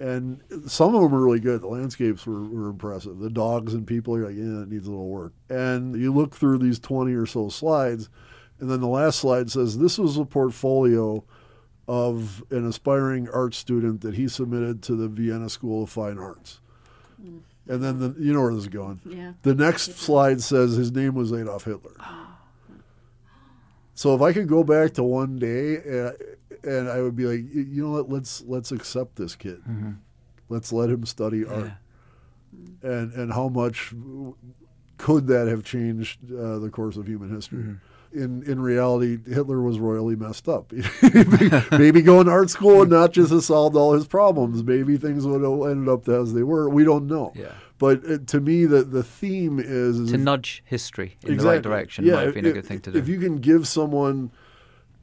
[0.00, 1.62] And some of them were really good.
[1.62, 3.18] The landscapes were, were impressive.
[3.18, 5.32] The dogs and people are like, yeah, it needs a little work.
[5.48, 8.08] And you look through these 20 or so slides,
[8.58, 11.24] and then the last slide says this was a portfolio
[11.86, 16.60] of an aspiring art student that he submitted to the Vienna School of Fine Arts.
[17.66, 19.00] And then the, you know where this is going.
[19.06, 19.32] Yeah.
[19.42, 21.96] The next slide says his name was Adolf Hitler.
[23.94, 26.12] So if I could go back to one day, and, uh,
[26.64, 29.60] and I would be like, you know what, let's let's accept this kid.
[29.60, 29.92] Mm-hmm.
[30.48, 31.72] Let's let him study art.
[32.82, 33.94] And and how much
[34.98, 37.60] could that have changed uh, the course of human history?
[37.60, 40.72] Mm-hmm in in reality, Hitler was royally messed up.
[41.72, 44.62] Maybe going to art school and not just have solved all his problems.
[44.62, 46.68] Maybe things would have ended up as they were.
[46.68, 47.32] We don't know.
[47.34, 47.52] Yeah.
[47.78, 51.36] But uh, to me, the the theme is, is to nudge history in exactly.
[51.36, 52.04] the right direction.
[52.04, 52.98] Yeah, might have been if, a good thing to do.
[52.98, 54.30] If you can give someone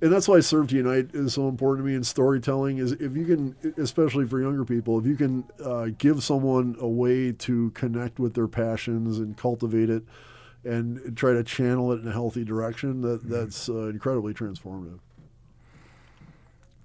[0.02, 3.16] and that's why serve to unite is so important to me in storytelling is if
[3.16, 7.70] you can especially for younger people if you can uh, give someone a way to
[7.72, 10.04] connect with their passions and cultivate it
[10.64, 13.32] and try to channel it in a healthy direction, that mm-hmm.
[13.32, 15.00] that's uh, incredibly transformative.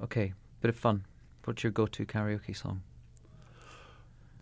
[0.02, 1.04] Okay, bit of fun.
[1.44, 2.82] What's your go-to karaoke song?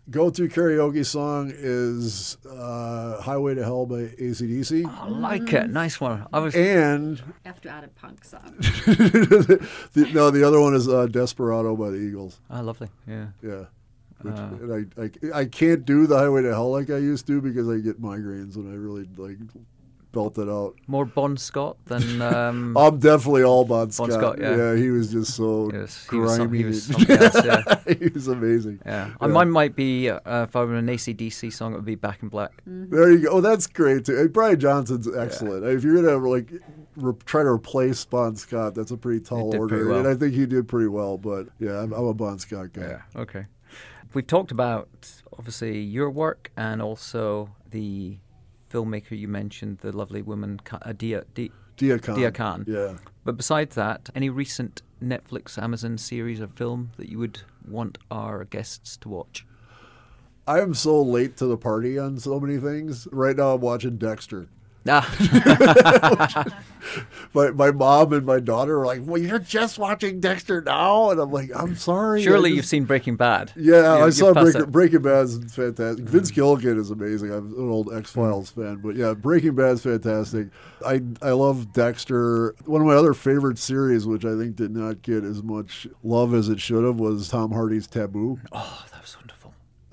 [0.09, 4.85] Go-to karaoke song is uh, "Highway to Hell" by ACDC.
[4.85, 5.69] Oh, I like it.
[5.69, 6.27] Nice one.
[6.31, 8.55] I was and after add a punk song.
[8.59, 12.39] the, no, the other one is uh, "Desperado" by the Eagles.
[12.51, 12.89] Oh, lovely.
[13.07, 13.27] Yeah.
[13.41, 13.65] Yeah.
[14.25, 17.27] Which, uh, and I, I, I can't do the highway to hell like I used
[17.27, 19.37] to because I get migraines when I really like
[20.15, 20.75] belt it out.
[20.87, 22.21] More Bon Scott than.
[22.21, 24.09] Um, I'm definitely all Bon Scott.
[24.09, 24.55] Bon Scott yeah.
[24.55, 24.75] yeah.
[24.75, 26.57] he was just so he was, grimy.
[26.57, 27.93] He was, some, he was, else, yeah.
[27.99, 28.79] he was amazing.
[28.85, 29.27] Yeah, yeah.
[29.27, 32.29] mine might be uh, if I were an ACDC song, it would be Back in
[32.29, 32.63] Black.
[32.67, 32.95] Mm-hmm.
[32.95, 33.29] There you go.
[33.31, 34.29] Oh, that's great too.
[34.29, 35.63] Brian Johnson's excellent.
[35.63, 35.71] Yeah.
[35.71, 36.51] If you're gonna like
[36.95, 39.99] re- try to replace Bon Scott, that's a pretty tall order, well.
[39.99, 41.17] and I think he did pretty well.
[41.17, 42.87] But yeah, I'm, I'm a Bon Scott guy.
[42.87, 43.21] Yeah.
[43.21, 43.45] Okay.
[44.15, 44.87] We've talked about
[45.37, 48.17] obviously your work and also the
[48.71, 52.15] filmmaker you mentioned, the lovely woman uh, Deeyah, Deeyah, Deeyah Khan.
[52.15, 52.65] Deeyah Khan.
[52.65, 52.93] Yeah.
[53.25, 58.45] But besides that, any recent Netflix, Amazon series or film that you would want our
[58.45, 59.45] guests to watch?
[60.47, 63.09] I am so late to the party on so many things.
[63.11, 64.47] Right now, I'm watching Dexter.
[64.87, 66.45] Ah,
[67.33, 71.19] my, my mom and my daughter are like, "Well, you're just watching Dexter now," and
[71.19, 73.51] I'm like, "I'm sorry." surely I you've seen Breaking Bad.
[73.55, 74.65] Yeah, You- I saw Breaking.
[74.65, 76.05] Breaking Bad is fantastic.
[76.05, 77.31] Vince Gilligan is amazing.
[77.31, 80.47] I'm an old X Files fan, but yeah, Breaking Bad's fantastic.
[80.85, 82.55] I I love Dexter.
[82.65, 86.33] One of my other favorite series, which I think did not get as much love
[86.33, 88.39] as it should have, was Tom Hardy's Taboo.
[88.51, 88.94] Oh, that was wonderful.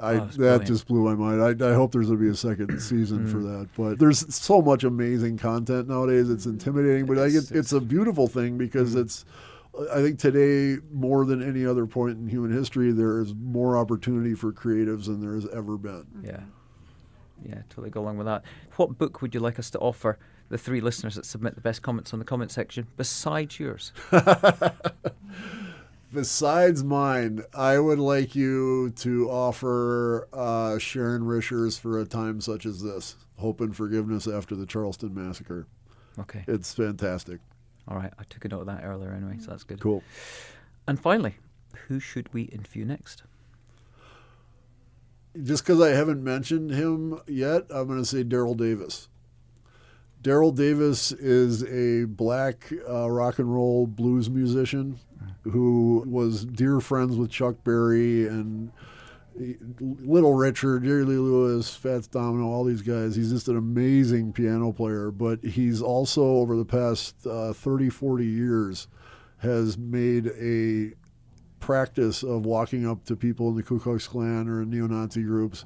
[0.03, 0.67] Oh, I Oh, that brilliant.
[0.67, 1.63] just blew my mind.
[1.63, 3.61] I, I hope there's going to be a second season for mm.
[3.61, 3.69] that.
[3.77, 6.29] But there's so much amazing content nowadays.
[6.29, 6.55] It's mm-hmm.
[6.55, 9.03] intimidating, but I It's- get, it's a beautiful thing because mm-hmm.
[9.03, 9.25] it's.
[9.91, 14.35] I think today more than any other point in human history, there is more opportunity
[14.35, 16.05] for creatives than there has ever been.
[16.23, 16.41] Yeah.
[17.43, 18.43] Yeah, totally go along with that.
[18.77, 20.19] What book would you like us to offer
[20.51, 23.93] the three listeners that submit the best comments on the comment section besides yours?
[26.13, 32.67] Besides mine, I would like you to offer uh, Sharon Rishers for a time such
[32.67, 33.17] as this.
[33.39, 35.67] Hope and forgiveness after the Charleston massacre.
[36.19, 36.45] Okay.
[36.47, 37.41] It's fantastic.
[37.89, 38.13] All right.
[38.19, 39.81] I took a note of that earlier anyway, so that's good.
[39.81, 40.03] Cool.
[40.87, 41.37] And finally,
[41.89, 43.23] who should we interview next?
[45.43, 49.09] just because I haven't mentioned him yet, I'm going to say Daryl Davis.
[50.23, 54.99] Daryl Davis is a black uh, rock and roll blues musician
[55.43, 58.71] who was dear friends with Chuck Berry and
[59.81, 63.17] Little Richard, Jerry Lee Lewis, Fats Domino, all these guys.
[63.17, 68.25] He's just an amazing piano player, but he's also, over the past uh, 30, 40
[68.25, 68.87] years,
[69.39, 70.93] has made a
[71.59, 75.65] practice of walking up to people in the Ku Klux Klan or in neo-Nazi groups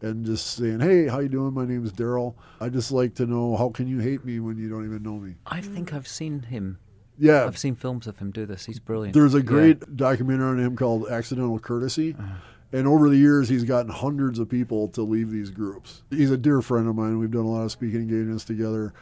[0.00, 1.52] and just saying, "Hey, how you doing?
[1.54, 2.34] My name is Daryl.
[2.60, 5.18] I just like to know how can you hate me when you don't even know
[5.18, 6.78] me." I think I've seen him.
[7.18, 8.66] Yeah, I've seen films of him do this.
[8.66, 9.12] He's brilliant.
[9.14, 9.42] there's a Yeah.
[9.44, 12.14] great documentary on him called Accidental Courtesy.
[12.18, 12.34] Uh-huh.
[12.70, 16.02] And over the years, he's gotten hundreds of people to leave these groups.
[16.10, 17.18] He's a dear friend of mine.
[17.18, 18.92] We've done a lot of speaking engagements together.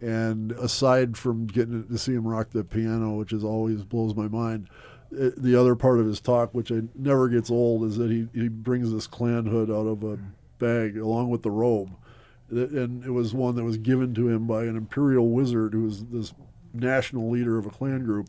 [0.00, 4.28] And aside from getting to see him rock the piano, which is always blows my
[4.28, 4.68] mind,
[5.12, 8.28] uh, the other part of his talk, which I never gets old, is that he,
[8.32, 10.18] he brings this Klan hood out of a
[10.58, 11.90] bag along with the robe.
[12.50, 16.04] And it was one that was given to him by an imperial wizard who was
[16.06, 16.32] this
[16.72, 18.28] national leader of a Klan group.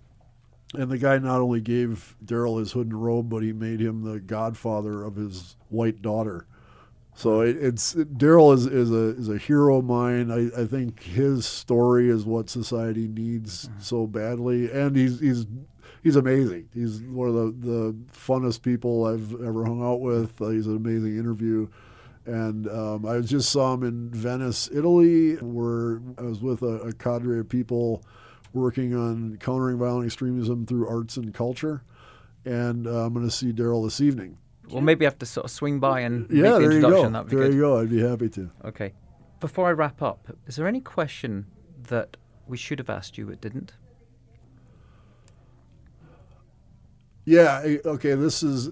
[0.74, 4.04] And the guy not only gave Daryl his hood and robe, but he made him
[4.04, 6.46] the godfather of his white daughter.
[7.16, 10.32] So it, it's Daryl is, is a is a hero of mine.
[10.32, 15.46] I, I think his story is what society needs so badly, and he's he's
[16.02, 16.70] he's amazing.
[16.74, 20.42] He's one of the, the funnest people I've ever hung out with.
[20.42, 21.68] Uh, he's an amazing interview.
[22.30, 26.94] And um, I just saw him in Venice, Italy, where I was with a, a
[26.94, 28.04] cadre of people
[28.54, 31.84] working on countering violent extremism through arts and culture.
[32.46, 34.38] And uh, I'm going to see Daryl this evening.
[34.70, 36.78] Well, maybe I have to sort of swing by and Yeah, make the there you
[36.78, 37.14] introduction.
[37.14, 37.24] go.
[37.24, 37.54] There good.
[37.56, 37.80] you go.
[37.80, 38.52] I'd be happy to.
[38.66, 38.94] Okay.
[39.40, 41.48] Before I wrap up, is there any question
[41.88, 42.18] that
[42.48, 43.74] we should have asked you but didn't?
[47.30, 47.78] Yeah.
[47.86, 48.16] Okay.
[48.16, 48.70] This is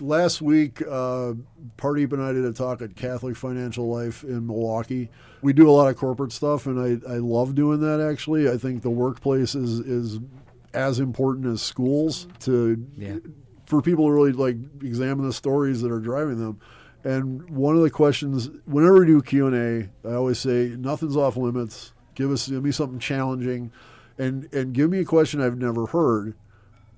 [0.00, 0.80] last week.
[0.80, 1.34] Uh,
[1.76, 5.10] Pardeep and I did a talk at Catholic Financial Life in Milwaukee.
[5.42, 8.00] We do a lot of corporate stuff, and I, I love doing that.
[8.00, 10.18] Actually, I think the workplace is is
[10.72, 13.18] as important as schools to Yeah.
[13.66, 16.58] for people to really like examine the stories that are driving them.
[17.04, 21.18] And one of the questions, whenever we do Q and A, I always say nothing's
[21.18, 21.92] off limits.
[22.14, 23.72] Give us, give me something challenging,
[24.16, 26.32] and and give me a question I've never heard,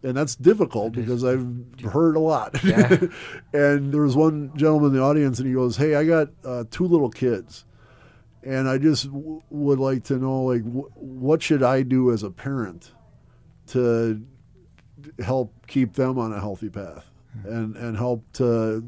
[0.03, 1.47] and that's difficult because I've
[1.91, 2.63] heard a lot.
[2.65, 2.97] Yeah.
[3.53, 6.65] and there was one gentleman in the audience, and he goes, "Hey, I got uh,
[6.71, 7.65] two little kids,
[8.43, 12.23] and I just w- would like to know, like, wh- what should I do as
[12.23, 12.93] a parent
[13.69, 14.21] to
[15.25, 17.11] help keep them on a healthy path
[17.45, 18.85] and and help to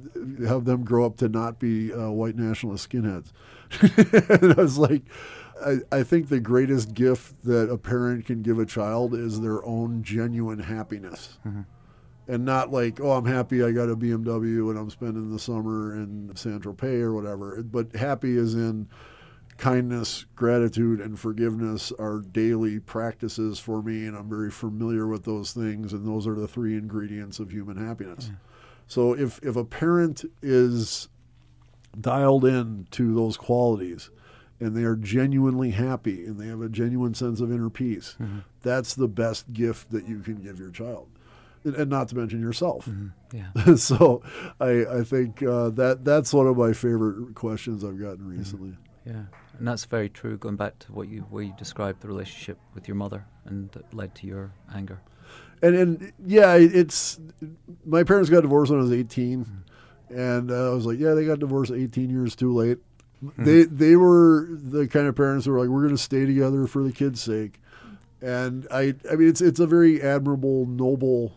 [0.47, 3.33] have them grow up to not be uh, white nationalist skinheads.
[4.43, 5.03] and I was like,
[5.65, 9.65] I, I think the greatest gift that a parent can give a child is their
[9.65, 11.39] own genuine happiness.
[11.47, 11.63] Mm-hmm.
[12.27, 15.95] And not like, oh, I'm happy I got a BMW and I'm spending the summer
[15.95, 17.63] in Saint-Tropez or whatever.
[17.63, 18.89] But happy is in
[19.59, 25.53] kindness, gratitude, and forgiveness are daily practices for me, and I'm very familiar with those
[25.53, 28.27] things, and those are the three ingredients of human happiness.
[28.27, 28.35] Mm-hmm.
[28.87, 31.09] So if if a parent is
[32.01, 34.11] dialed in to those qualities
[34.61, 38.17] and they are genuinely happy and they have a genuine sense of inner peace,
[38.63, 41.09] that's the best gift that you can give your child.
[41.65, 42.89] And, and not to mention yourself.
[43.33, 43.75] Yeah.
[43.77, 44.23] so
[44.61, 48.77] I, I think uh, that that's one of my favorite questions I've gotten recently.
[49.07, 49.25] Yeah,
[49.59, 50.37] and that's very true.
[50.37, 53.93] Going back to what you where you described the relationship with your mother and that
[53.95, 55.01] led to your anger.
[55.63, 57.21] And and yeah, it's
[57.85, 59.47] my parents got divorced when I was 18,
[60.11, 62.79] and uh, I was like, yeah, they got divorced 18 years too late.
[63.25, 63.45] Mm-hmm.
[63.45, 66.67] They they were the kind of parents who were like, we're going to stay together
[66.67, 67.61] for the kids' sake.
[68.21, 71.35] And I I mean, it's it's a very admirable, noble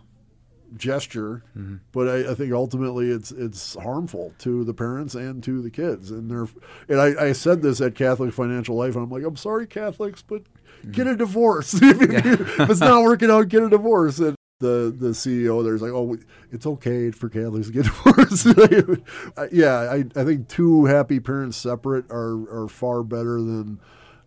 [0.76, 1.78] gesture, mm-hmm.
[1.92, 6.12] but I, I, think ultimately it's it's harmful to the parents and to the kids.
[6.12, 6.48] And they're
[6.88, 10.22] and I, I said this at Catholic Financial Life, and I'm like, I'm sorry, Catholics,
[10.22, 10.92] but mm-hmm.
[10.92, 11.74] get a divorce.
[11.82, 14.20] if it's not working out, get a divorce.
[14.20, 16.18] And the the CEO there's like, oh,
[16.52, 18.48] it's okay for Catholics to get divorced.
[19.52, 23.80] yeah, I, I think two happy parents separate are are far better than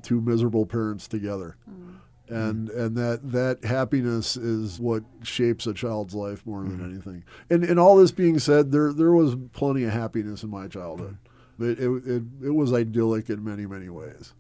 [0.03, 1.57] two miserable parents together.
[1.69, 1.91] Mm
[2.31, 2.79] and mm.
[2.79, 6.91] and that that happiness is what shapes a child's life more than mm.
[6.91, 7.25] anything.
[7.51, 11.19] And and all this being said, there there was plenty of happiness in my childhood.
[11.59, 14.33] It it, it, it was idyllic in many many ways.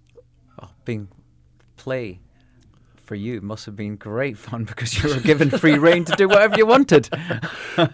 [0.62, 1.08] Oh, being
[1.76, 2.20] play
[3.10, 6.28] for you must have been great fun because you were given free reign to do
[6.28, 7.08] whatever you wanted.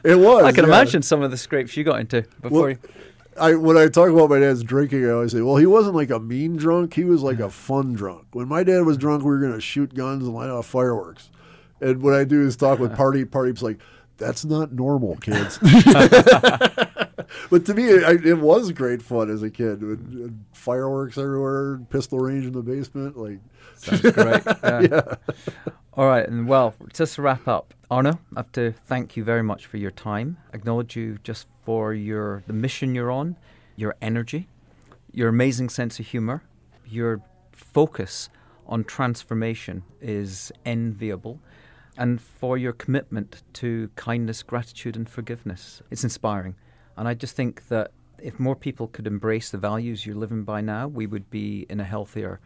[0.04, 0.44] It was.
[0.44, 0.70] I can yeah.
[0.70, 2.60] imagine some of the scrapes you got into before.
[2.60, 2.78] Well, you...
[3.40, 6.10] I when I talk about my dad's drinking, I always say, well, he wasn't like
[6.10, 6.92] a mean drunk.
[6.92, 8.26] He was like a fun drunk.
[8.32, 11.30] When my dad was drunk, we were gonna shoot guns and light off fireworks.
[11.80, 13.26] And what I do is talk with Pardeep.
[13.26, 13.78] Pardeep's like,
[14.18, 15.58] that's not normal, kids.
[15.58, 19.82] but to me, it, it, was great fun as a kid.
[20.52, 23.16] Fireworks everywhere, pistol range in the basement.
[23.16, 23.38] Like,
[23.77, 24.43] sounds great.
[24.62, 24.81] Yeah.
[24.81, 25.14] yeah.
[25.95, 29.43] All right, and well, just to wrap up, Arno, I have to thank you very
[29.43, 30.37] much for your time.
[30.53, 33.37] Acknowledge you just for your the mission you're on,
[33.77, 34.49] your energy,
[35.12, 36.43] your amazing sense of humor,
[36.87, 37.22] your
[37.53, 38.29] focus
[38.66, 41.41] on transformation is enviable,
[41.97, 45.81] and for your commitment to kindness, gratitude, and forgiveness.
[45.91, 46.57] It's inspiring,
[46.97, 50.61] and I just think that if more people could embrace the values you're living by
[50.61, 52.41] now, we would be in a healthier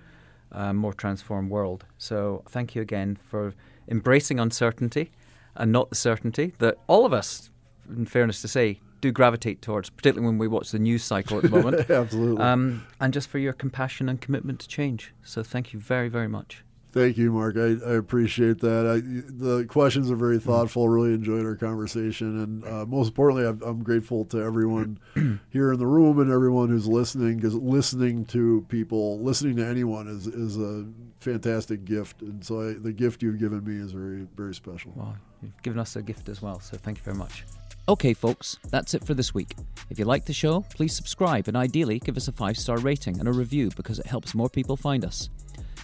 [0.53, 1.85] uh, more transformed world.
[1.99, 3.55] So thank you again for
[3.89, 5.11] embracing uncertainty
[5.57, 7.51] and not the certainty that all of us,
[7.89, 11.45] in fairness to say, do gravitate towards, particularly when we watch the news cycle at
[11.45, 11.91] the moment.
[11.91, 12.43] Absolutely.
[12.43, 15.13] Um, and just for your compassion and commitment to change.
[15.23, 16.65] So thank you very, very much.
[16.93, 17.57] Thank you, Mark.
[17.57, 18.87] I, I appreciate that.
[18.87, 20.49] I, the questions are very mm-hmm.
[20.49, 20.89] thoughtful.
[20.89, 24.99] Really enjoyed our conversation, and uh, most importantly, I'm, I'm, grateful to everyone
[25.51, 27.37] here in the room and everyone who's listening.
[27.37, 30.87] Because listening to people, listening to anyone, is is a
[31.21, 34.93] fantastic gift, and so I, the gift you've given me is very very special.
[34.97, 37.45] Well, you've given us a gift as well, so thank you very much.
[37.89, 39.55] Okay, folks, that's it for this week.
[39.91, 43.19] If you like the show, please subscribe and ideally give us a five star rating
[43.21, 45.31] and a review because it helps more people find us.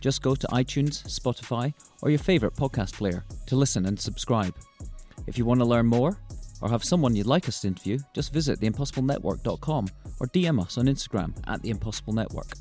[0.01, 1.73] Just go to iTunes, Spotify,
[2.03, 4.55] or your favourite podcast player to listen and subscribe.
[5.27, 6.19] If you want to learn more
[6.61, 9.89] or have someone you'd like us to interview, just visit theimpossiblenetwork.com
[10.21, 12.53] or DM us on Instagram at The Impossible Network.